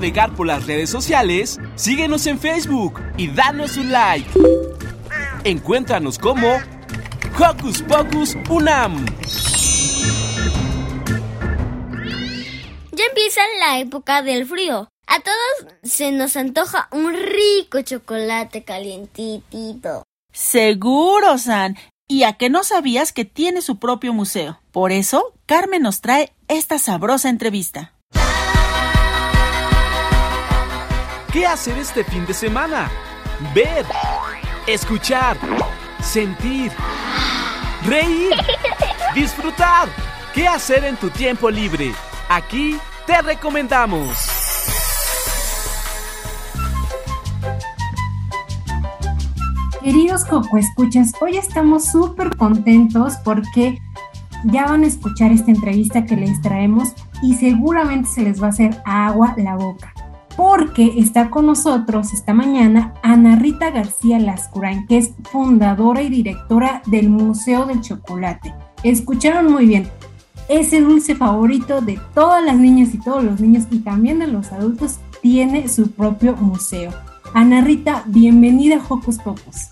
[0.03, 4.29] Navegar por las redes sociales, síguenos en Facebook y danos un like.
[5.45, 6.61] Encuéntranos como
[7.38, 9.07] Hocus Pocus Unam.
[12.91, 14.88] Ya empieza la época del frío.
[15.07, 20.03] A todos se nos antoja un rico chocolate calientito.
[20.33, 21.77] Seguro, San.
[22.09, 24.61] ¿Y a qué no sabías que tiene su propio museo?
[24.73, 27.93] Por eso, Carmen nos trae esta sabrosa entrevista.
[31.33, 32.90] ¿Qué hacer este fin de semana?
[33.55, 33.87] Ver,
[34.66, 35.38] escuchar,
[36.03, 36.71] sentir,
[37.87, 38.35] reír,
[39.14, 39.88] disfrutar.
[40.35, 41.92] ¿Qué hacer en tu tiempo libre?
[42.29, 44.18] Aquí te recomendamos.
[49.83, 53.79] Queridos Coco Escuchas, hoy estamos súper contentos porque
[54.45, 56.92] ya van a escuchar esta entrevista que les traemos
[57.23, 59.92] y seguramente se les va a hacer agua la boca
[60.37, 66.83] porque está con nosotros esta mañana Ana Rita García Lascurain, que es fundadora y directora
[66.87, 68.55] del Museo del Chocolate.
[68.83, 69.89] Escucharon muy bien,
[70.49, 74.53] ese dulce favorito de todas las niñas y todos los niños y también de los
[74.53, 76.93] adultos tiene su propio museo.
[77.35, 79.69] Ana Rita, bienvenida a Hocus Pocus.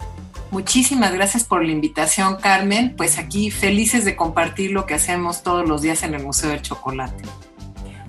[0.51, 2.95] Muchísimas gracias por la invitación, Carmen.
[2.97, 6.63] Pues aquí felices de compartir lo que hacemos todos los días en el Museo del
[6.63, 7.23] Chocolate.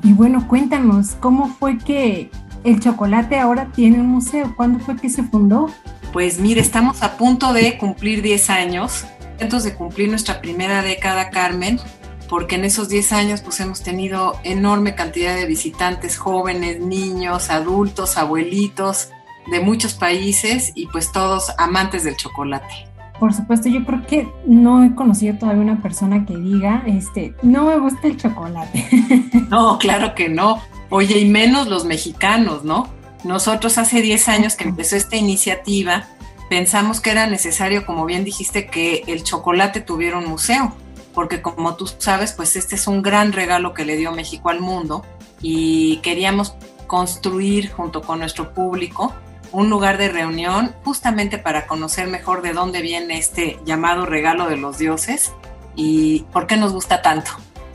[0.03, 2.31] Y bueno, cuéntanos, ¿cómo fue que
[2.63, 4.53] el chocolate ahora tiene un museo.
[4.55, 5.69] ¿Cuándo fue que se fundó?
[6.13, 9.05] Pues mire, estamos a punto de cumplir 10 años,
[9.39, 11.79] antes de cumplir nuestra primera década, Carmen,
[12.29, 18.17] porque en esos 10 años pues hemos tenido enorme cantidad de visitantes jóvenes, niños, adultos,
[18.17, 19.09] abuelitos
[19.49, 22.90] de muchos países y pues todos amantes del chocolate.
[23.21, 27.65] Por supuesto, yo creo que no he conocido todavía una persona que diga, este, no
[27.65, 28.83] me gusta el chocolate.
[29.51, 30.59] No, claro que no.
[30.89, 32.89] Oye, y menos los mexicanos, ¿no?
[33.23, 36.07] Nosotros hace 10 años que empezó esta iniciativa,
[36.49, 40.73] pensamos que era necesario, como bien dijiste, que el chocolate tuviera un museo
[41.13, 44.61] porque como tú sabes, pues este es un gran regalo que le dio México al
[44.61, 45.05] mundo
[45.43, 46.55] y queríamos
[46.87, 49.13] construir junto con nuestro público
[49.51, 54.57] un lugar de reunión justamente para conocer mejor de dónde viene este llamado regalo de
[54.57, 55.33] los dioses
[55.75, 57.31] y por qué nos gusta tanto.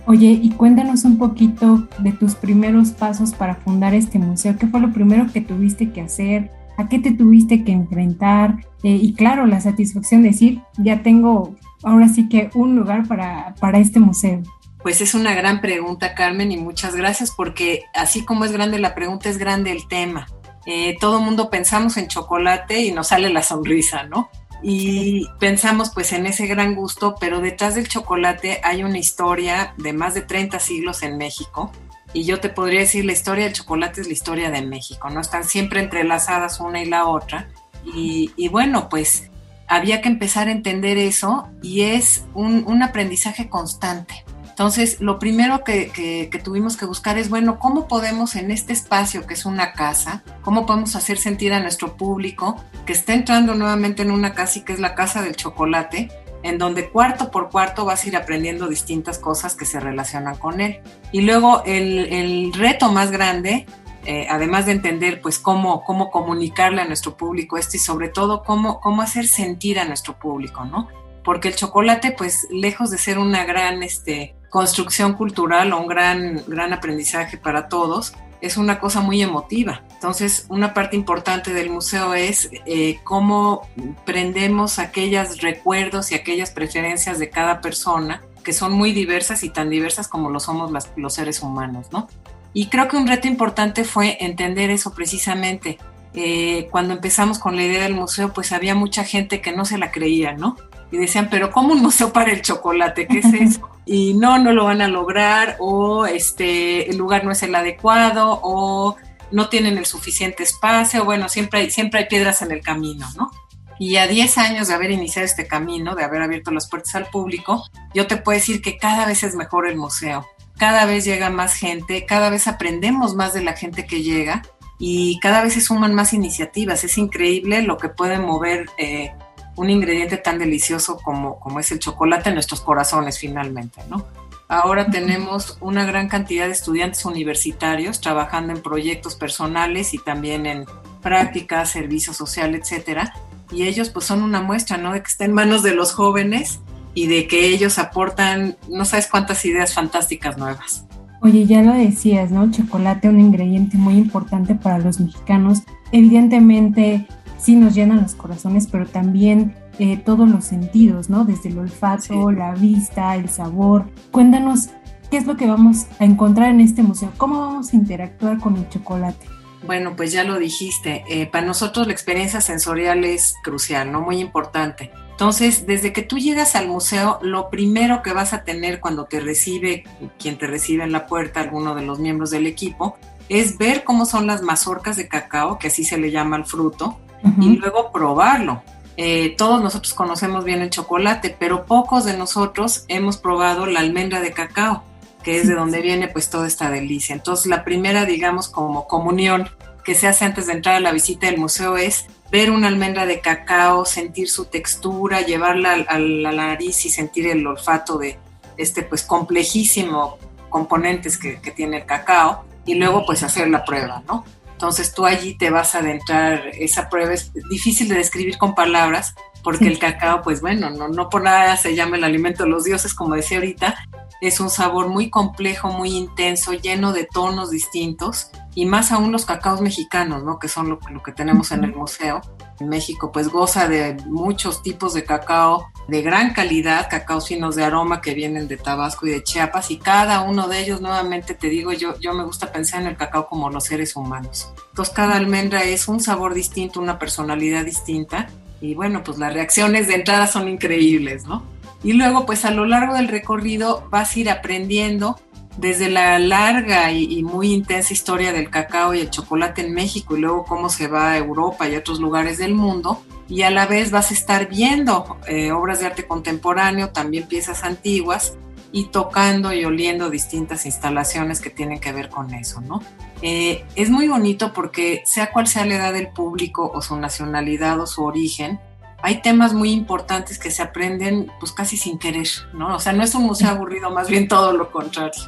[0.06, 4.56] Oye, y cuéntanos un poquito de tus primeros pasos para fundar este museo.
[4.56, 6.52] ¿Qué fue lo primero que tuviste que hacer?
[6.78, 8.64] ¿A qué te tuviste que enfrentar?
[8.84, 13.54] Eh, y claro, la satisfacción de decir, ya tengo ahora sí que un lugar para,
[13.60, 14.42] para este museo?
[14.82, 18.94] Pues es una gran pregunta, Carmen, y muchas gracias porque así como es grande la
[18.94, 20.26] pregunta, es grande el tema.
[20.66, 24.30] Eh, todo mundo pensamos en chocolate y nos sale la sonrisa, ¿no?
[24.62, 29.92] Y pensamos pues en ese gran gusto, pero detrás del chocolate hay una historia de
[29.92, 31.70] más de 30 siglos en México.
[32.12, 35.20] Y yo te podría decir, la historia del chocolate es la historia de México, ¿no?
[35.20, 37.48] Están siempre entrelazadas una y la otra.
[37.84, 39.30] Y, y bueno, pues
[39.68, 44.24] había que empezar a entender eso y es un, aprendizaje constante.
[44.56, 49.34] Entonces, lo primero que, tuvimos que buscar es, bueno, ¿cómo podemos en este espacio que
[49.34, 54.10] es una casa, cómo podemos hacer sentir a nuestro público que está entrando nuevamente en
[54.10, 56.08] una casa y que es la casa del chocolate,
[56.42, 60.62] en donde cuarto por cuarto vas a ir aprendiendo distintas cosas que se relacionan con
[60.62, 60.80] él.
[61.12, 63.66] Y luego el, reto más grande
[64.06, 68.42] eh, además de entender pues cómo, cómo comunicarle a nuestro público esto y sobre todo
[68.42, 70.88] cómo, cómo hacer sentir a nuestro público, ¿no?
[71.22, 76.42] Porque el chocolate pues lejos de ser una gran este, construcción cultural o un gran,
[76.46, 79.82] gran aprendizaje para todos, es una cosa muy emotiva.
[79.92, 83.68] Entonces, una parte importante del museo es eh, cómo
[84.06, 89.68] prendemos aquellos recuerdos y aquellas preferencias de cada persona, que son muy diversas y tan
[89.68, 92.08] diversas como lo somos los seres humanos, ¿no?
[92.54, 95.76] Y creo que un reto importante fue entender eso precisamente.
[96.14, 99.76] Eh, cuando empezamos con la idea del museo, pues había mucha gente que no se
[99.76, 100.56] la creía, ¿no?
[100.90, 103.06] Y decían, pero ¿cómo un museo para el chocolate?
[103.06, 103.70] ¿Qué es eso?
[103.88, 108.40] Y no, no lo van a lograr, o este, el lugar no es el adecuado,
[108.42, 108.96] o
[109.30, 113.30] no tienen el suficiente espacio, bueno, siempre hay, siempre hay piedras en el camino, ¿no?
[113.78, 117.06] Y a 10 años de haber iniciado este camino, de haber abierto las puertas al
[117.06, 117.62] público,
[117.94, 120.26] yo te puedo decir que cada vez es mejor el museo
[120.58, 124.42] cada vez llega más gente, cada vez aprendemos más de la gente que llega
[124.78, 126.84] y cada vez se suman más iniciativas.
[126.84, 129.12] Es increíble lo que puede mover eh,
[129.56, 134.06] un ingrediente tan delicioso como, como es el chocolate en nuestros corazones finalmente, ¿no?
[134.48, 140.66] Ahora tenemos una gran cantidad de estudiantes universitarios trabajando en proyectos personales y también en
[141.02, 143.12] prácticas, servicio social, etcétera.
[143.50, 144.92] Y ellos pues son una muestra, ¿no?
[144.92, 146.60] De que está en manos de los jóvenes
[146.94, 150.84] y de que ellos aportan no sabes cuántas ideas fantásticas nuevas.
[151.22, 152.48] Oye, ya lo decías, ¿no?
[152.50, 155.62] Chocolate, un ingrediente muy importante para los mexicanos.
[155.90, 157.06] Evidentemente,
[157.38, 161.24] sí nos llenan los corazones, pero también eh, todos los sentidos, ¿no?
[161.24, 163.86] Desde el olfato, la vista, el sabor.
[164.10, 164.70] Cuéntanos
[165.10, 168.56] qué es lo que vamos a encontrar en este museo, cómo vamos a interactuar con
[168.56, 169.26] el chocolate.
[169.66, 174.00] Bueno, pues ya lo dijiste, eh, para nosotros la experiencia sensorial es crucial, ¿no?
[174.00, 174.92] Muy importante.
[175.10, 179.18] Entonces, desde que tú llegas al museo, lo primero que vas a tener cuando te
[179.18, 179.84] recibe,
[180.18, 184.04] quien te recibe en la puerta, alguno de los miembros del equipo, es ver cómo
[184.06, 187.00] son las mazorcas de cacao, que así se le llama al fruto,
[187.40, 188.62] y luego probarlo.
[188.96, 194.20] Eh, todos nosotros conocemos bien el chocolate, pero pocos de nosotros hemos probado la almendra
[194.20, 194.82] de cacao,
[195.22, 197.14] que es de donde viene pues toda esta delicia.
[197.14, 199.50] Entonces, la primera, digamos, como comunión
[199.84, 203.06] que se hace antes de entrar a la visita del museo es ver una almendra
[203.06, 208.18] de cacao, sentir su textura, llevarla a la nariz y sentir el olfato de
[208.56, 210.18] este pues complejísimo
[210.48, 214.24] componentes que, tiene el cacao y luego pues hacer la prueba, ¿no?
[214.56, 217.12] Entonces tú allí te vas a adentrar, esa prueba.
[217.12, 219.14] Es difícil de describir con palabras
[219.46, 222.64] porque el cacao pues bueno, no, no por nada se llama el alimento de los
[222.64, 223.76] dioses como decía ahorita,
[224.20, 229.24] es un sabor muy complejo, muy intenso, lleno de tonos distintos y más aún los
[229.24, 230.40] cacaos mexicanos, ¿no?
[230.40, 232.22] Que son lo, que tenemos en el museo.
[232.58, 237.62] En México pues goza de muchos tipos de cacao de gran calidad, cacaos finos de
[237.62, 241.48] aroma que vienen de Tabasco y de Chiapas y cada uno de ellos, nuevamente te
[241.48, 244.52] digo, yo, yo me gusta pensar en el cacao como los seres humanos.
[244.70, 248.26] Entonces cada almendra es un sabor distinto, una personalidad distinta
[248.60, 251.44] y bueno, pues las reacciones de entrada son increíbles, ¿no?
[251.82, 255.16] Y luego pues a lo largo del recorrido vas a ir aprendiendo
[255.56, 260.20] desde la larga y, muy intensa historia del cacao y el chocolate en México y
[260.20, 263.90] luego cómo se va a Europa y otros lugares del mundo, y a la vez
[263.90, 268.34] vas a estar viendo eh, obras de arte contemporáneo, también piezas antiguas,
[268.76, 272.82] y tocando y oliendo distintas instalaciones que tienen que ver con eso, ¿no?
[273.22, 277.80] Eh, es muy bonito porque sea cual sea la edad del público o su nacionalidad
[277.80, 278.60] o su origen,
[279.00, 282.76] hay temas muy importantes que se aprenden pues casi sin querer, ¿no?
[282.76, 285.22] O sea, no es un museo aburrido, más bien todo lo contrario.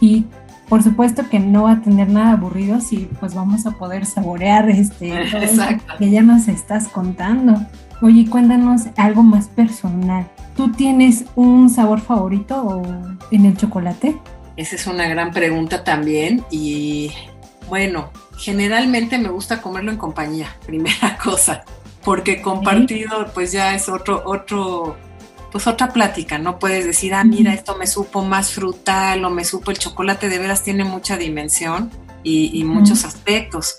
[0.00, 0.24] Y
[0.70, 4.70] por supuesto que no va a tener nada aburrido si pues vamos a poder saborear
[4.70, 5.12] este
[5.98, 7.60] que ya nos estás contando.
[8.00, 10.30] Oye, cuéntanos algo más personal.
[10.56, 12.82] ¿Tú tienes un sabor favorito
[13.30, 14.18] en el chocolate?
[14.56, 17.12] Esa es una gran pregunta también y
[17.68, 21.64] bueno, generalmente me gusta comerlo en compañía, primera cosa,
[22.04, 24.96] porque compartido pues ya es otro otro
[25.50, 29.44] pues otra plática, no puedes decir, ah, mira, esto me supo más frutal o me
[29.44, 31.92] supo el chocolate, de veras tiene mucha dimensión
[32.24, 33.76] y, muchos aspectos.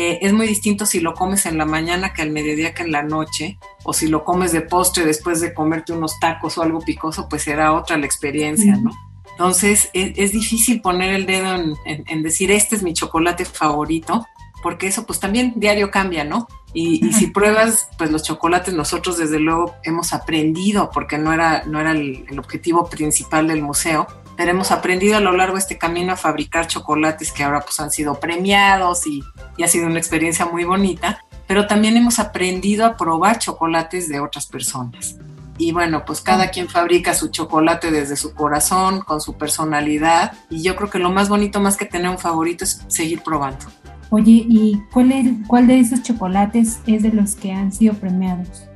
[0.00, 2.92] Eh, es muy distinto si lo comes en la mañana que al mediodía que en
[2.92, 6.78] la noche, o si lo comes de postre después de comerte unos tacos o algo
[6.78, 8.92] picoso, pues será otra la experiencia, ¿no?
[9.32, 14.24] Entonces es, difícil poner el dedo en, en, decir, este es mi chocolate favorito,
[14.62, 16.46] porque eso pues también diario cambia, ¿no?
[16.72, 21.80] Y, si pruebas, pues los chocolates nosotros desde luego hemos aprendido, porque no era, no
[21.80, 24.06] era el, objetivo principal del museo,
[24.46, 27.90] hemos aprendido a lo largo de este camino a fabricar chocolates que ahora pues han
[27.90, 29.24] sido premiados y,
[29.56, 34.20] y ha sido una experiencia muy bonita, pero también hemos aprendido a probar chocolates de
[34.20, 35.16] otras personas.
[35.58, 40.32] Y bueno, pues cada quien fabrica su chocolate desde su corazón, con su personalidad.
[40.48, 43.66] Y yo creo que lo más bonito, más que tener un favorito, es seguir probando.
[44.10, 48.68] Oye, ¿y cuál, es, cuál de esos chocolates es de los que han sido premiados?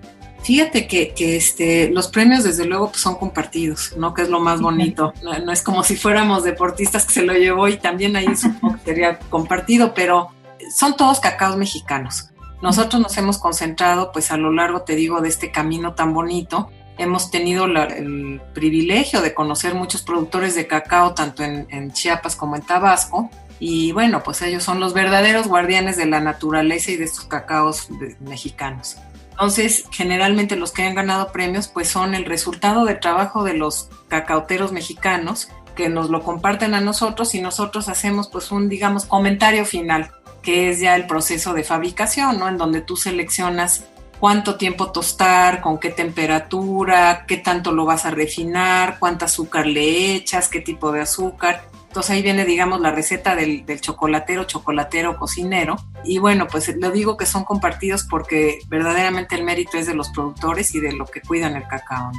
[0.43, 4.13] Fíjate que, que este, los premios desde luego pues, son compartidos, ¿no?
[4.13, 5.13] Que es lo más bonito.
[5.23, 8.85] No, es como si fuéramos deportistas que se lo llevó y también ahí supongo que
[8.85, 10.31] sería compartido, pero
[10.75, 12.31] son todos cacaos mexicanos.
[12.61, 16.71] Nosotros nos hemos concentrado pues a lo largo, te digo, de este camino tan bonito.
[16.99, 22.55] Hemos tenido el privilegio de conocer muchos productores de cacao, tanto en, en Chiapas como
[22.57, 23.31] en Tabasco,
[23.65, 27.89] y bueno, pues ellos son los verdaderos guardianes de la naturaleza y de estos cacaos
[28.19, 28.97] mexicanos.
[29.33, 33.89] Entonces, generalmente los que han ganado premios pues son el resultado del trabajo de los
[34.09, 39.65] cacauteros mexicanos que nos lo comparten a nosotros y nosotros hacemos pues un, digamos, comentario
[39.65, 40.13] final,
[40.43, 42.49] que es ya el proceso de fabricación, ¿no?
[42.49, 43.85] En donde tú seleccionas
[44.21, 50.15] cuánto tiempo tostar, con qué temperatura, qué tanto lo vas a refinar, cuánto azúcar le
[50.15, 51.72] echas, qué tipo de azúcar.
[51.93, 55.77] Entonces ahí viene, digamos, la receta del, chocolatero, chocolatero, cocinero.
[56.07, 60.09] Y bueno, pues lo digo que son compartidos porque verdaderamente el mérito es de los
[60.09, 62.11] productores y de lo que cuidan el cacao.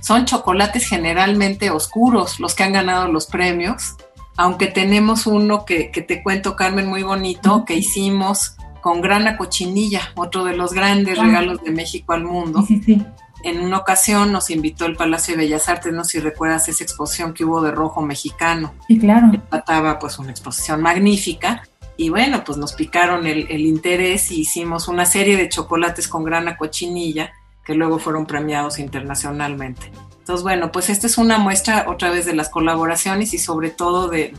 [0.00, 3.96] Son chocolates generalmente oscuros los que han ganado los premios,
[4.38, 10.44] aunque tenemos uno que, te cuento, Carmen, muy bonito, que hicimos con grana cochinilla, otro
[10.44, 11.24] de los grandes ah.
[11.24, 12.62] regalos de México al mundo.
[12.66, 13.04] Sí, sí
[13.42, 16.84] en una ocasión nos invitó el Palacio de Bellas Artes, no sé si recuerdas esa
[16.84, 18.74] exposición que hubo de rojo mexicano.
[18.88, 19.30] Sí, claro.
[19.48, 21.62] trataba pues una exposición magnífica.
[21.96, 26.56] Y bueno, pues nos picaron el, interés y hicimos una serie de chocolates con grana
[26.56, 27.30] cochinilla
[27.64, 29.92] que luego fueron premiados internacionalmente.
[30.18, 34.08] Entonces, bueno, pues esta es una muestra otra vez de las colaboraciones y sobre todo
[34.08, 34.32] de,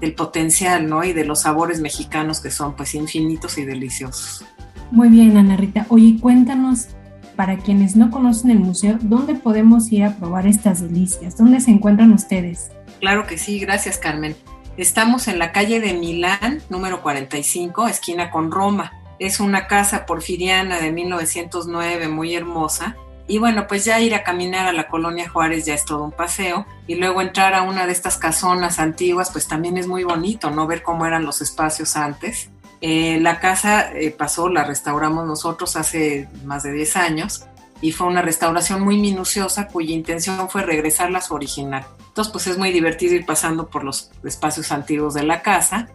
[0.00, 1.04] del potencial, ¿no?
[1.04, 4.44] Y de los sabores mexicanos que son pues infinitos y deliciosos.
[4.90, 5.86] Muy bien, Ana Rita.
[5.90, 6.88] Oye, cuéntanos
[7.36, 11.36] para quienes no conocen el museo, ¿dónde podemos ir a probar estas delicias?
[11.36, 12.70] ¿Dónde se encuentran ustedes?
[13.00, 14.36] Claro que sí, gracias Carmen.
[14.76, 18.92] Estamos en la calle de Milán, número 45, esquina con Roma.
[19.18, 22.96] Es una casa porfiriana de 1909, muy hermosa.
[23.28, 26.12] Y bueno, pues ya ir a caminar a la colonia Juárez ya es todo un
[26.12, 26.66] paseo.
[26.86, 30.66] Y luego entrar a una de estas casonas antiguas, pues también es muy bonito, ¿no?
[30.66, 32.50] Ver cómo eran los espacios antes.
[32.82, 37.46] Eh, la casa eh, pasó, la restauramos nosotros hace más de 10 años
[37.80, 41.86] y fue una restauración muy minuciosa cuya intención fue regresarla a su original.
[42.08, 45.88] Entonces, pues es muy divertido ir pasando por los espacios antiguos de la casa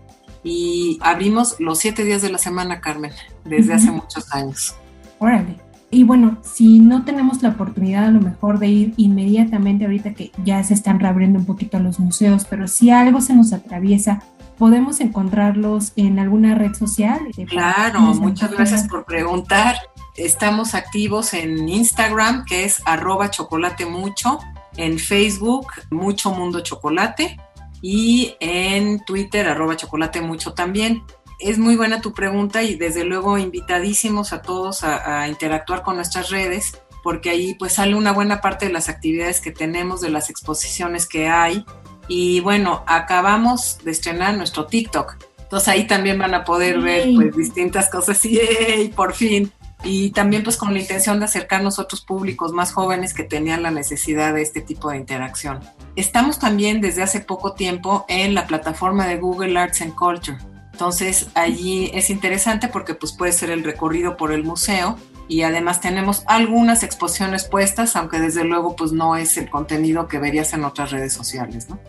[0.44, 3.12] y abrimos los siete días de la semana, Carmen,
[3.44, 4.76] desde hace muchos años.
[5.20, 5.58] Órale.
[5.90, 10.32] Y bueno, si no tenemos la oportunidad a lo mejor de ir inmediatamente ahorita que
[10.44, 14.22] ya se están reabriendo un poquito los museos, pero si algo se nos atraviesa,
[14.58, 17.20] ¿Podemos encontrarlos en alguna red social?
[17.48, 19.76] Claro, muchas gracias por preguntar.
[20.16, 24.40] estamos activos en Instagram, que es arroba chocolate mucho,
[24.76, 27.38] en Facebook, mucho mundo chocolate,
[27.84, 31.04] y en Twitter, arroba chocolate mucho también.
[31.40, 35.98] Es muy buena tu pregunta y desde luego invitadísimos a todos a, a interactuar con
[35.98, 40.10] nuestras redes porque ahí pues sale una buena parte de las actividades que tenemos, de
[40.10, 41.64] las exposiciones que hay.
[42.08, 45.18] Y bueno, acabamos de estrenar nuestro TikTok.
[45.40, 49.52] Entonces ahí también van a poder ver pues distintas cosas y por fin.
[49.84, 53.64] Y también pues con la intención de acercarnos a otros públicos más jóvenes que tenían
[53.64, 55.60] la necesidad de este tipo de interacción.
[55.96, 60.38] Estamos también desde hace poco tiempo en la plataforma de Google Arts and Culture.
[60.72, 64.98] Entonces allí es interesante porque pues puede ser el recorrido por el museo
[65.28, 70.20] y además tenemos algunas exposiciones puestas, aunque desde luego pues no es el contenido que
[70.20, 71.80] verías en otras redes sociales, ¿no?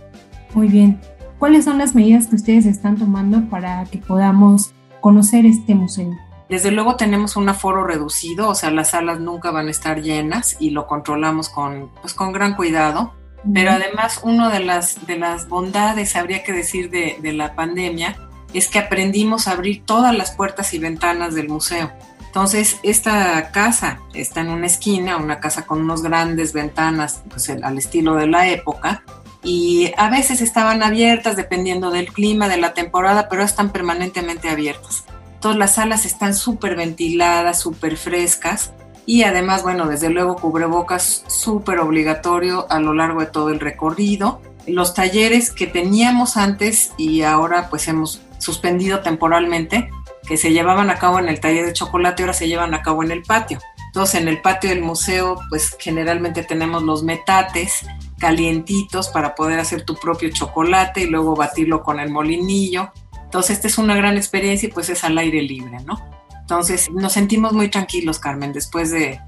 [0.54, 1.00] Muy bien.
[1.38, 6.10] ¿Cuáles son las medidas que ustedes están tomando para que podamos conocer este museo?
[6.48, 10.56] Desde luego tenemos un aforo reducido, o sea, las salas nunca van a estar llenas
[10.58, 13.14] y lo controlamos con, pues, con gran cuidado.
[13.52, 18.16] Pero además, una de las, de las bondades, habría que decir, de, de la pandemia,
[18.52, 21.92] es que aprendimos a abrir todas las puertas y ventanas del museo.
[22.26, 27.78] Entonces, esta casa está en una esquina, una casa con unos grandes ventanas, pues al
[27.78, 29.02] estilo de la época,
[29.48, 35.04] y a veces estaban abiertas dependiendo del clima, de la temporada, pero están permanentemente abiertas.
[35.40, 38.72] Todas las salas están súper ventiladas, súper frescas,
[39.06, 44.42] y además, bueno, desde luego cubrebocas súper obligatorio a lo largo de todo el recorrido.
[44.66, 49.88] Los talleres que teníamos antes y ahora pues hemos suspendido temporalmente,
[50.26, 53.02] que se llevaban a cabo en el taller de chocolate, ahora se llevan a cabo
[53.02, 53.60] en el patio.
[53.86, 57.86] Entonces, en el patio del museo, pues generalmente tenemos los metates
[58.18, 62.92] calientitos para poder hacer tu propio chocolate y luego batirlo con el molinillo.
[63.24, 66.00] Entonces, esta es una gran experiencia y pues es al aire libre, ¿no?
[66.40, 69.20] Entonces, nos sentimos muy tranquilos, Carmen, después de,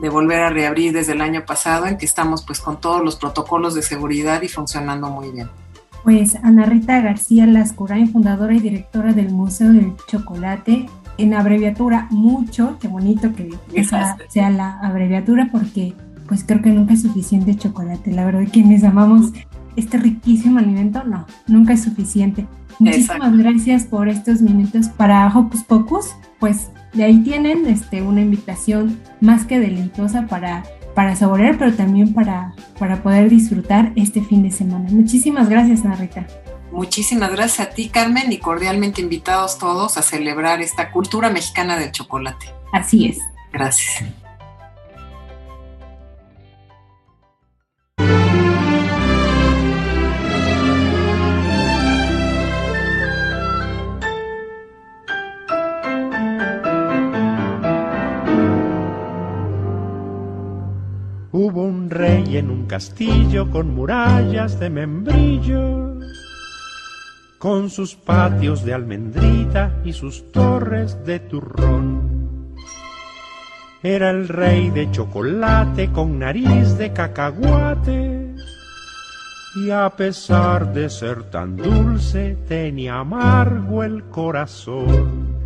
[0.00, 3.16] de volver a reabrir desde el año pasado, en que estamos pues con todos los
[3.16, 5.48] protocolos de seguridad y funcionando muy bien.
[6.04, 10.86] Pues Ana Rita García Lascurain, fundadora y directora del Museo del Chocolate,
[11.18, 15.94] en abreviatura mucho, qué bonito que esa sea la abreviatura porque
[16.26, 19.32] pues creo que nunca es suficiente chocolate, la verdad quienes amamos
[19.76, 22.46] este riquísimo alimento, no, nunca es suficiente.
[22.78, 28.98] Muchísimas gracias por estos minutos para Hocus Pocus, pues de ahí tienen este, una invitación
[29.20, 30.62] más que deleitosa para
[30.96, 34.88] para saborear, pero también para, para poder disfrutar este fin de semana.
[34.90, 36.26] Muchísimas gracias, Narita.
[36.72, 41.92] Muchísimas gracias a ti, Carmen, y cordialmente invitados todos a celebrar esta cultura mexicana del
[41.92, 42.46] chocolate.
[42.72, 43.18] Así es.
[43.52, 44.04] Gracias.
[61.96, 65.98] Rey en un castillo con murallas de membrillo,
[67.38, 72.56] con sus patios de almendrita y sus torres de turrón.
[73.82, 78.34] Era el rey de chocolate con nariz de cacahuate
[79.54, 85.45] y a pesar de ser tan dulce tenía amargo el corazón.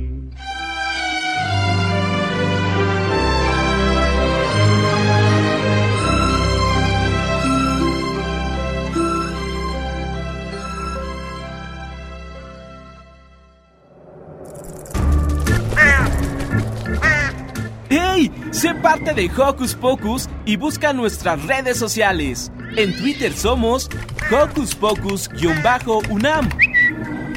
[18.61, 22.51] Sé parte de Hocus Pocus y busca nuestras redes sociales.
[22.77, 23.89] En Twitter somos
[24.31, 26.47] Hocus Pocus-UNAM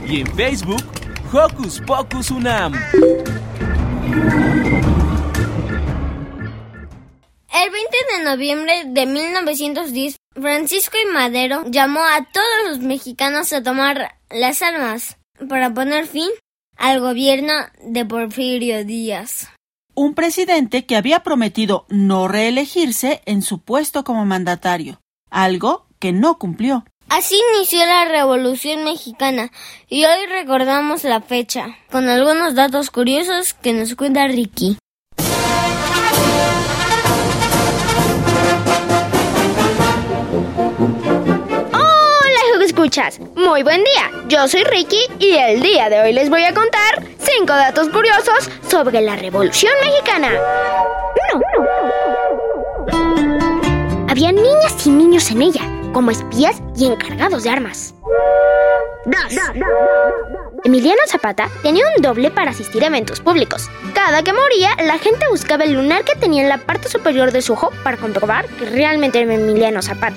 [0.07, 0.85] y en Facebook
[1.33, 2.75] Hocus Pocus UNAM.
[7.55, 13.63] El 20 de noviembre de 1910, Francisco y Madero llamó a todos los mexicanos a
[13.63, 15.17] tomar las armas
[15.49, 16.29] para poner fin
[16.77, 19.54] al gobierno de Porfirio Díaz.
[19.97, 26.37] Un presidente que había prometido no reelegirse en su puesto como mandatario, algo que no
[26.37, 26.85] cumplió.
[27.09, 29.53] Así inició la Revolución Mexicana
[29.89, 34.79] y hoy recordamos la fecha, con algunos datos curiosos que nos cuenta Ricky.
[43.35, 47.03] Muy buen día, yo soy Ricky y el día de hoy les voy a contar
[47.19, 50.29] 5 datos curiosos sobre la Revolución Mexicana.
[51.33, 51.43] 1.
[54.11, 55.63] Había niñas y niños en ella,
[55.95, 57.95] como espías y encargados de armas.
[59.07, 59.17] 2.
[60.65, 63.71] Emiliano Zapata tenía un doble para asistir a eventos públicos.
[63.95, 67.41] Cada que moría, la gente buscaba el lunar que tenía en la parte superior de
[67.41, 70.17] su ojo para comprobar que realmente era Emiliano Zapata.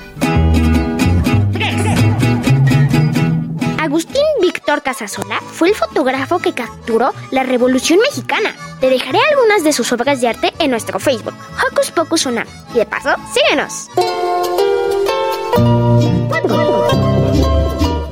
[4.68, 8.54] Víctor Casasola fue el fotógrafo que capturó la Revolución Mexicana.
[8.82, 11.34] Te dejaré algunas de sus obras de arte en nuestro Facebook,
[11.72, 12.46] Hocus Pocus Unam.
[12.74, 13.88] Y de paso, síguenos.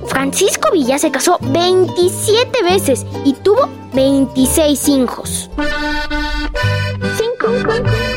[0.07, 5.49] Francisco Villa se casó 27 veces y tuvo 26 hijos.
[7.17, 8.14] 5.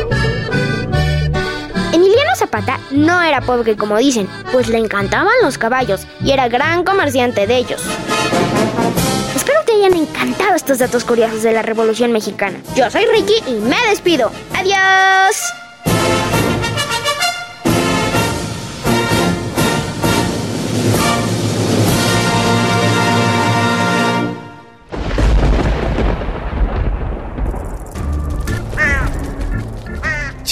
[2.48, 7.46] Zapata no era pobre como dicen, pues le encantaban los caballos y era gran comerciante
[7.46, 7.82] de ellos.
[9.36, 12.58] Espero te hayan encantado estos datos curiosos de la Revolución Mexicana.
[12.74, 14.32] Yo soy Ricky y me despido.
[14.54, 15.36] ¡Adiós!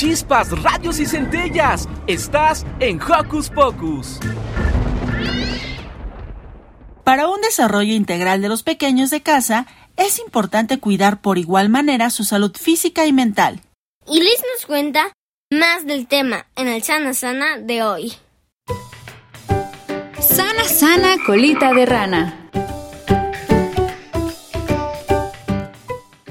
[0.07, 1.89] Chispas, radios y centellas.
[2.07, 4.21] Estás en Hocus Pocus.
[7.03, 12.11] Para un desarrollo integral de los pequeños de casa, es importante cuidar por igual manera
[12.11, 13.61] su salud física y mental.
[14.07, 15.13] Y Liz nos cuenta
[15.51, 18.13] más del tema en el Sana Sana de hoy.
[20.21, 22.49] Sana Sana Colita de Rana.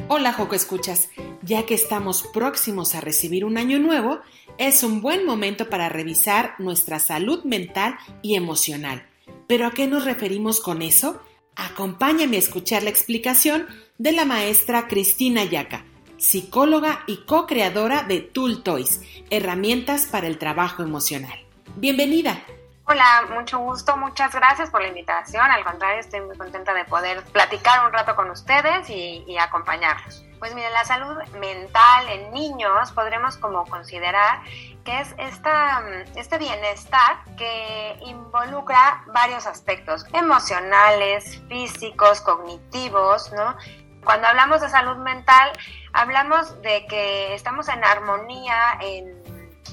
[0.07, 1.09] Hola Joco Escuchas,
[1.45, 4.19] ya que estamos próximos a recibir un año nuevo,
[4.57, 9.07] es un buen momento para revisar nuestra salud mental y emocional.
[9.47, 11.21] ¿Pero a qué nos referimos con eso?
[11.55, 13.67] Acompáñame a escuchar la explicación
[13.97, 15.85] de la maestra Cristina Yaca,
[16.17, 21.45] psicóloga y co-creadora de Tool Toys, herramientas para el trabajo emocional.
[21.77, 22.43] Bienvenida.
[22.87, 25.49] Hola, mucho gusto, muchas gracias por la invitación.
[25.49, 30.23] Al contrario, estoy muy contenta de poder platicar un rato con ustedes y, acompañarlos.
[30.37, 34.43] Pues miren, la salud mental en niños podremos como considerar
[34.83, 35.83] que es esta,
[36.15, 43.57] este bienestar que involucra varios aspectos emocionales, físicos, cognitivos, ¿no?
[44.03, 45.51] Cuando hablamos de salud mental,
[45.91, 49.14] hablamos de que estamos en armonía, en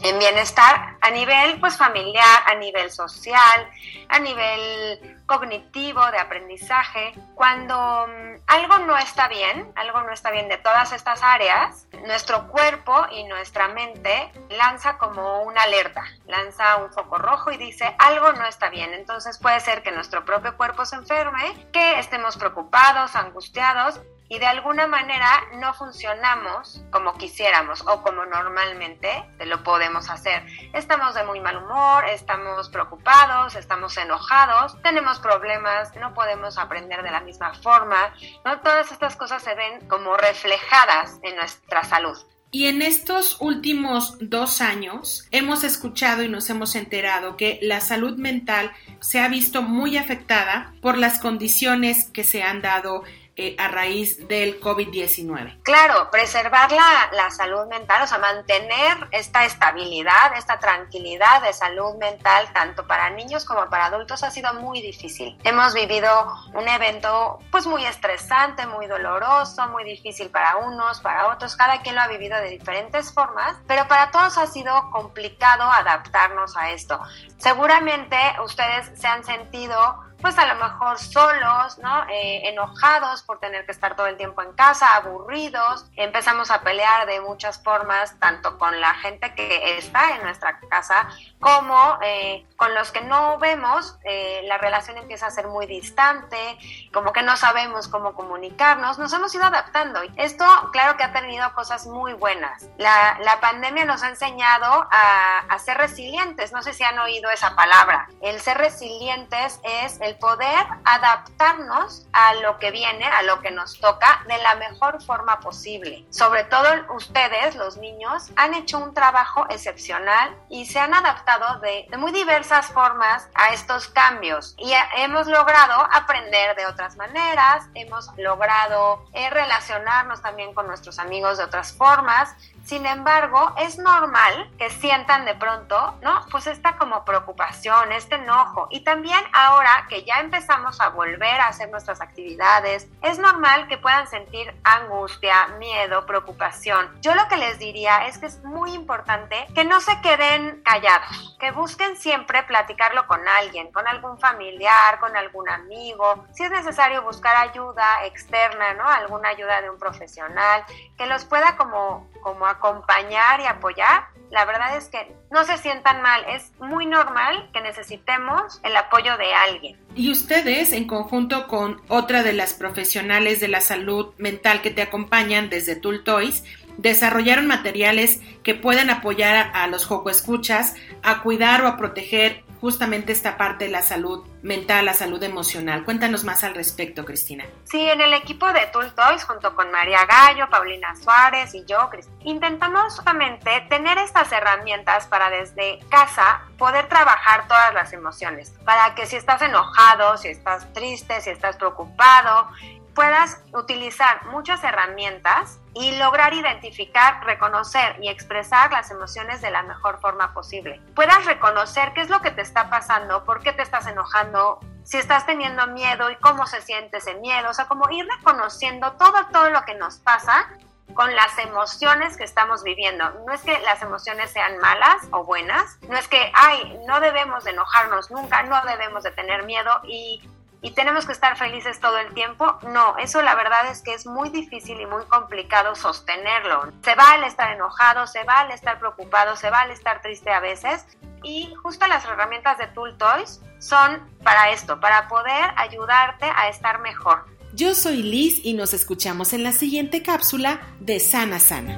[0.02, 3.68] en bienestar a nivel pues familiar, a nivel social,
[4.08, 7.14] a nivel cognitivo, de aprendizaje.
[7.34, 12.48] Cuando mm, algo no está bien, algo no está bien de todas estas áreas, nuestro
[12.48, 18.32] cuerpo y nuestra mente lanza como una alerta, lanza un foco rojo y dice algo
[18.32, 18.92] no está bien.
[18.94, 24.00] Entonces puede ser que nuestro propio cuerpo se enferme, que estemos preocupados, angustiados
[24.32, 30.42] y de alguna manera no funcionamos como quisiéramos o como normalmente lo podemos hacer.
[30.72, 37.10] Estamos de muy mal humor, estamos preocupados, estamos enojados, tenemos problemas, no podemos aprender de
[37.10, 38.58] la misma forma, ¿no?
[38.62, 42.16] Todas estas cosas se ven como reflejadas en nuestra salud.
[42.54, 48.18] Y en estos últimos dos años hemos escuchado y nos hemos enterado que la salud
[48.18, 53.04] mental se ha visto muy afectada por las condiciones que se han dado
[53.34, 55.62] eh, a raíz del COVID-19.
[55.62, 61.94] Claro, preservar la, la, salud mental, o sea, mantener esta estabilidad, esta tranquilidad de salud
[61.96, 65.38] mental, tanto para niños como para adultos, ha sido muy difícil.
[65.44, 66.10] Hemos vivido
[66.52, 71.94] un evento pues muy estresante, muy doloroso, muy difícil para unos, para otros, cada quien
[71.94, 77.00] lo ha vivido de diferentes formas, pero para todos ha sido complicado adaptarnos a esto.
[77.38, 82.04] Seguramente ustedes se han sentido pues a lo mejor solos, ¿no?
[82.08, 87.06] Eh, enojados por tener que estar todo el tiempo en casa, aburridos, empezamos a pelear
[87.06, 91.08] de muchas formas, tanto con la gente que está en nuestra casa
[91.40, 96.56] como eh, con los que no vemos, eh, la relación empieza a ser muy distante,
[96.92, 100.00] como que no sabemos cómo comunicarnos, nos hemos ido adaptando.
[100.16, 102.68] Esto, claro que ha tenido cosas muy buenas.
[102.78, 107.28] La, la pandemia nos ha enseñado a, a ser resilientes, no sé si han oído
[107.30, 108.08] esa palabra.
[108.20, 113.78] El ser resilientes es el poder adaptarnos a lo que viene, a lo que nos
[113.80, 116.04] toca, de la mejor forma posible.
[116.10, 121.86] Sobre todo ustedes, los niños, han hecho un trabajo excepcional y se han adaptado de,
[121.90, 128.08] de muy diversas formas a estos cambios y hemos logrado aprender de otras maneras, hemos
[128.16, 132.34] logrado eh, relacionarnos también con nuestros amigos de otras formas
[132.64, 136.24] sin embargo, es normal que sientan de pronto, ¿no?
[136.30, 138.68] Pues esta como preocupación, este enojo.
[138.70, 143.78] Y también ahora que ya empezamos a volver a hacer nuestras actividades, es normal que
[143.78, 146.88] puedan sentir angustia, miedo, preocupación.
[147.00, 151.36] Yo lo que les diría es que es muy importante que no se queden callados,
[151.40, 156.26] que busquen siempre platicarlo con alguien, con algún familiar, con algún amigo.
[156.32, 158.88] Si es necesario buscar ayuda externa, ¿no?
[158.88, 160.64] Alguna ayuda de un profesional
[160.96, 166.00] que los pueda como como acompañar y apoyar, la verdad es que no se sientan
[166.00, 166.24] mal.
[166.26, 169.78] Es muy normal que necesitemos el apoyo de alguien.
[169.94, 174.80] Y ustedes, en conjunto con otra de las profesionales de la salud mental que te
[174.80, 176.44] acompañan desde Tool Toys,
[176.78, 183.36] desarrollaron materiales que pueden apoyar a, los Escuchas a cuidar o a proteger justamente esta
[183.36, 185.84] parte de la salud mental, la salud emocional.
[185.84, 187.44] Cuéntanos más al respecto, Cristina.
[187.64, 191.90] Sí, en el equipo de Tool Toys, junto con María Gallo, Paulina Suárez y yo,
[192.20, 199.06] intentamos justamente tener estas herramientas para desde casa poder trabajar todas las emociones, para que
[199.06, 202.46] si estás enojado, si estás triste, si estás preocupado,
[202.94, 210.00] puedas utilizar muchas herramientas y lograr identificar, reconocer y expresar las emociones de la mejor
[210.00, 210.80] forma posible.
[210.94, 214.98] Puedas reconocer qué es lo que te está pasando, por qué te estás enojando, si
[214.98, 219.26] estás teniendo miedo y cómo se siente ese miedo, o sea, como ir reconociendo todo,
[219.32, 220.48] todo lo que nos pasa
[220.94, 223.08] con las emociones que estamos viviendo.
[223.26, 227.44] No es que las emociones sean malas o buenas, no es que, ay, no debemos
[227.44, 230.20] de enojarnos nunca, no debemos de tener miedo y
[230.62, 232.58] y tenemos que estar felices todo el tiempo.
[232.62, 236.72] No, eso la verdad es que es muy difícil y muy complicado sostenerlo.
[236.84, 240.86] Se vale estar enojado, se vale estar preocupado, se vale estar triste a veces.
[241.24, 246.80] Y justo las herramientas de Tool Toys son para esto, para poder ayudarte a estar
[246.80, 247.24] mejor.
[247.54, 251.76] Yo soy Liz y nos escuchamos en la siguiente cápsula de Sana Sana.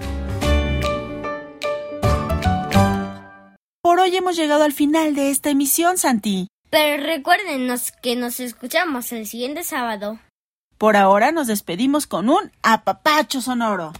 [3.83, 6.49] Por hoy hemos llegado al final de esta emisión, Santi.
[6.75, 10.19] Pero recuérdenos que nos escuchamos el siguiente sábado.
[10.77, 13.93] Por ahora nos despedimos con un apapacho sonoro.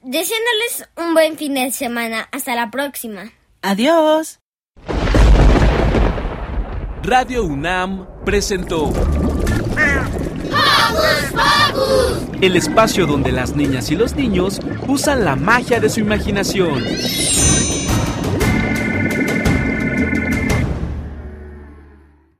[0.00, 2.26] Deseándoles un buen fin de semana.
[2.32, 3.32] Hasta la próxima.
[3.60, 4.40] Adiós.
[7.02, 8.90] Radio UNAM presentó
[12.40, 16.82] El espacio donde las niñas y los niños usan la magia de su imaginación.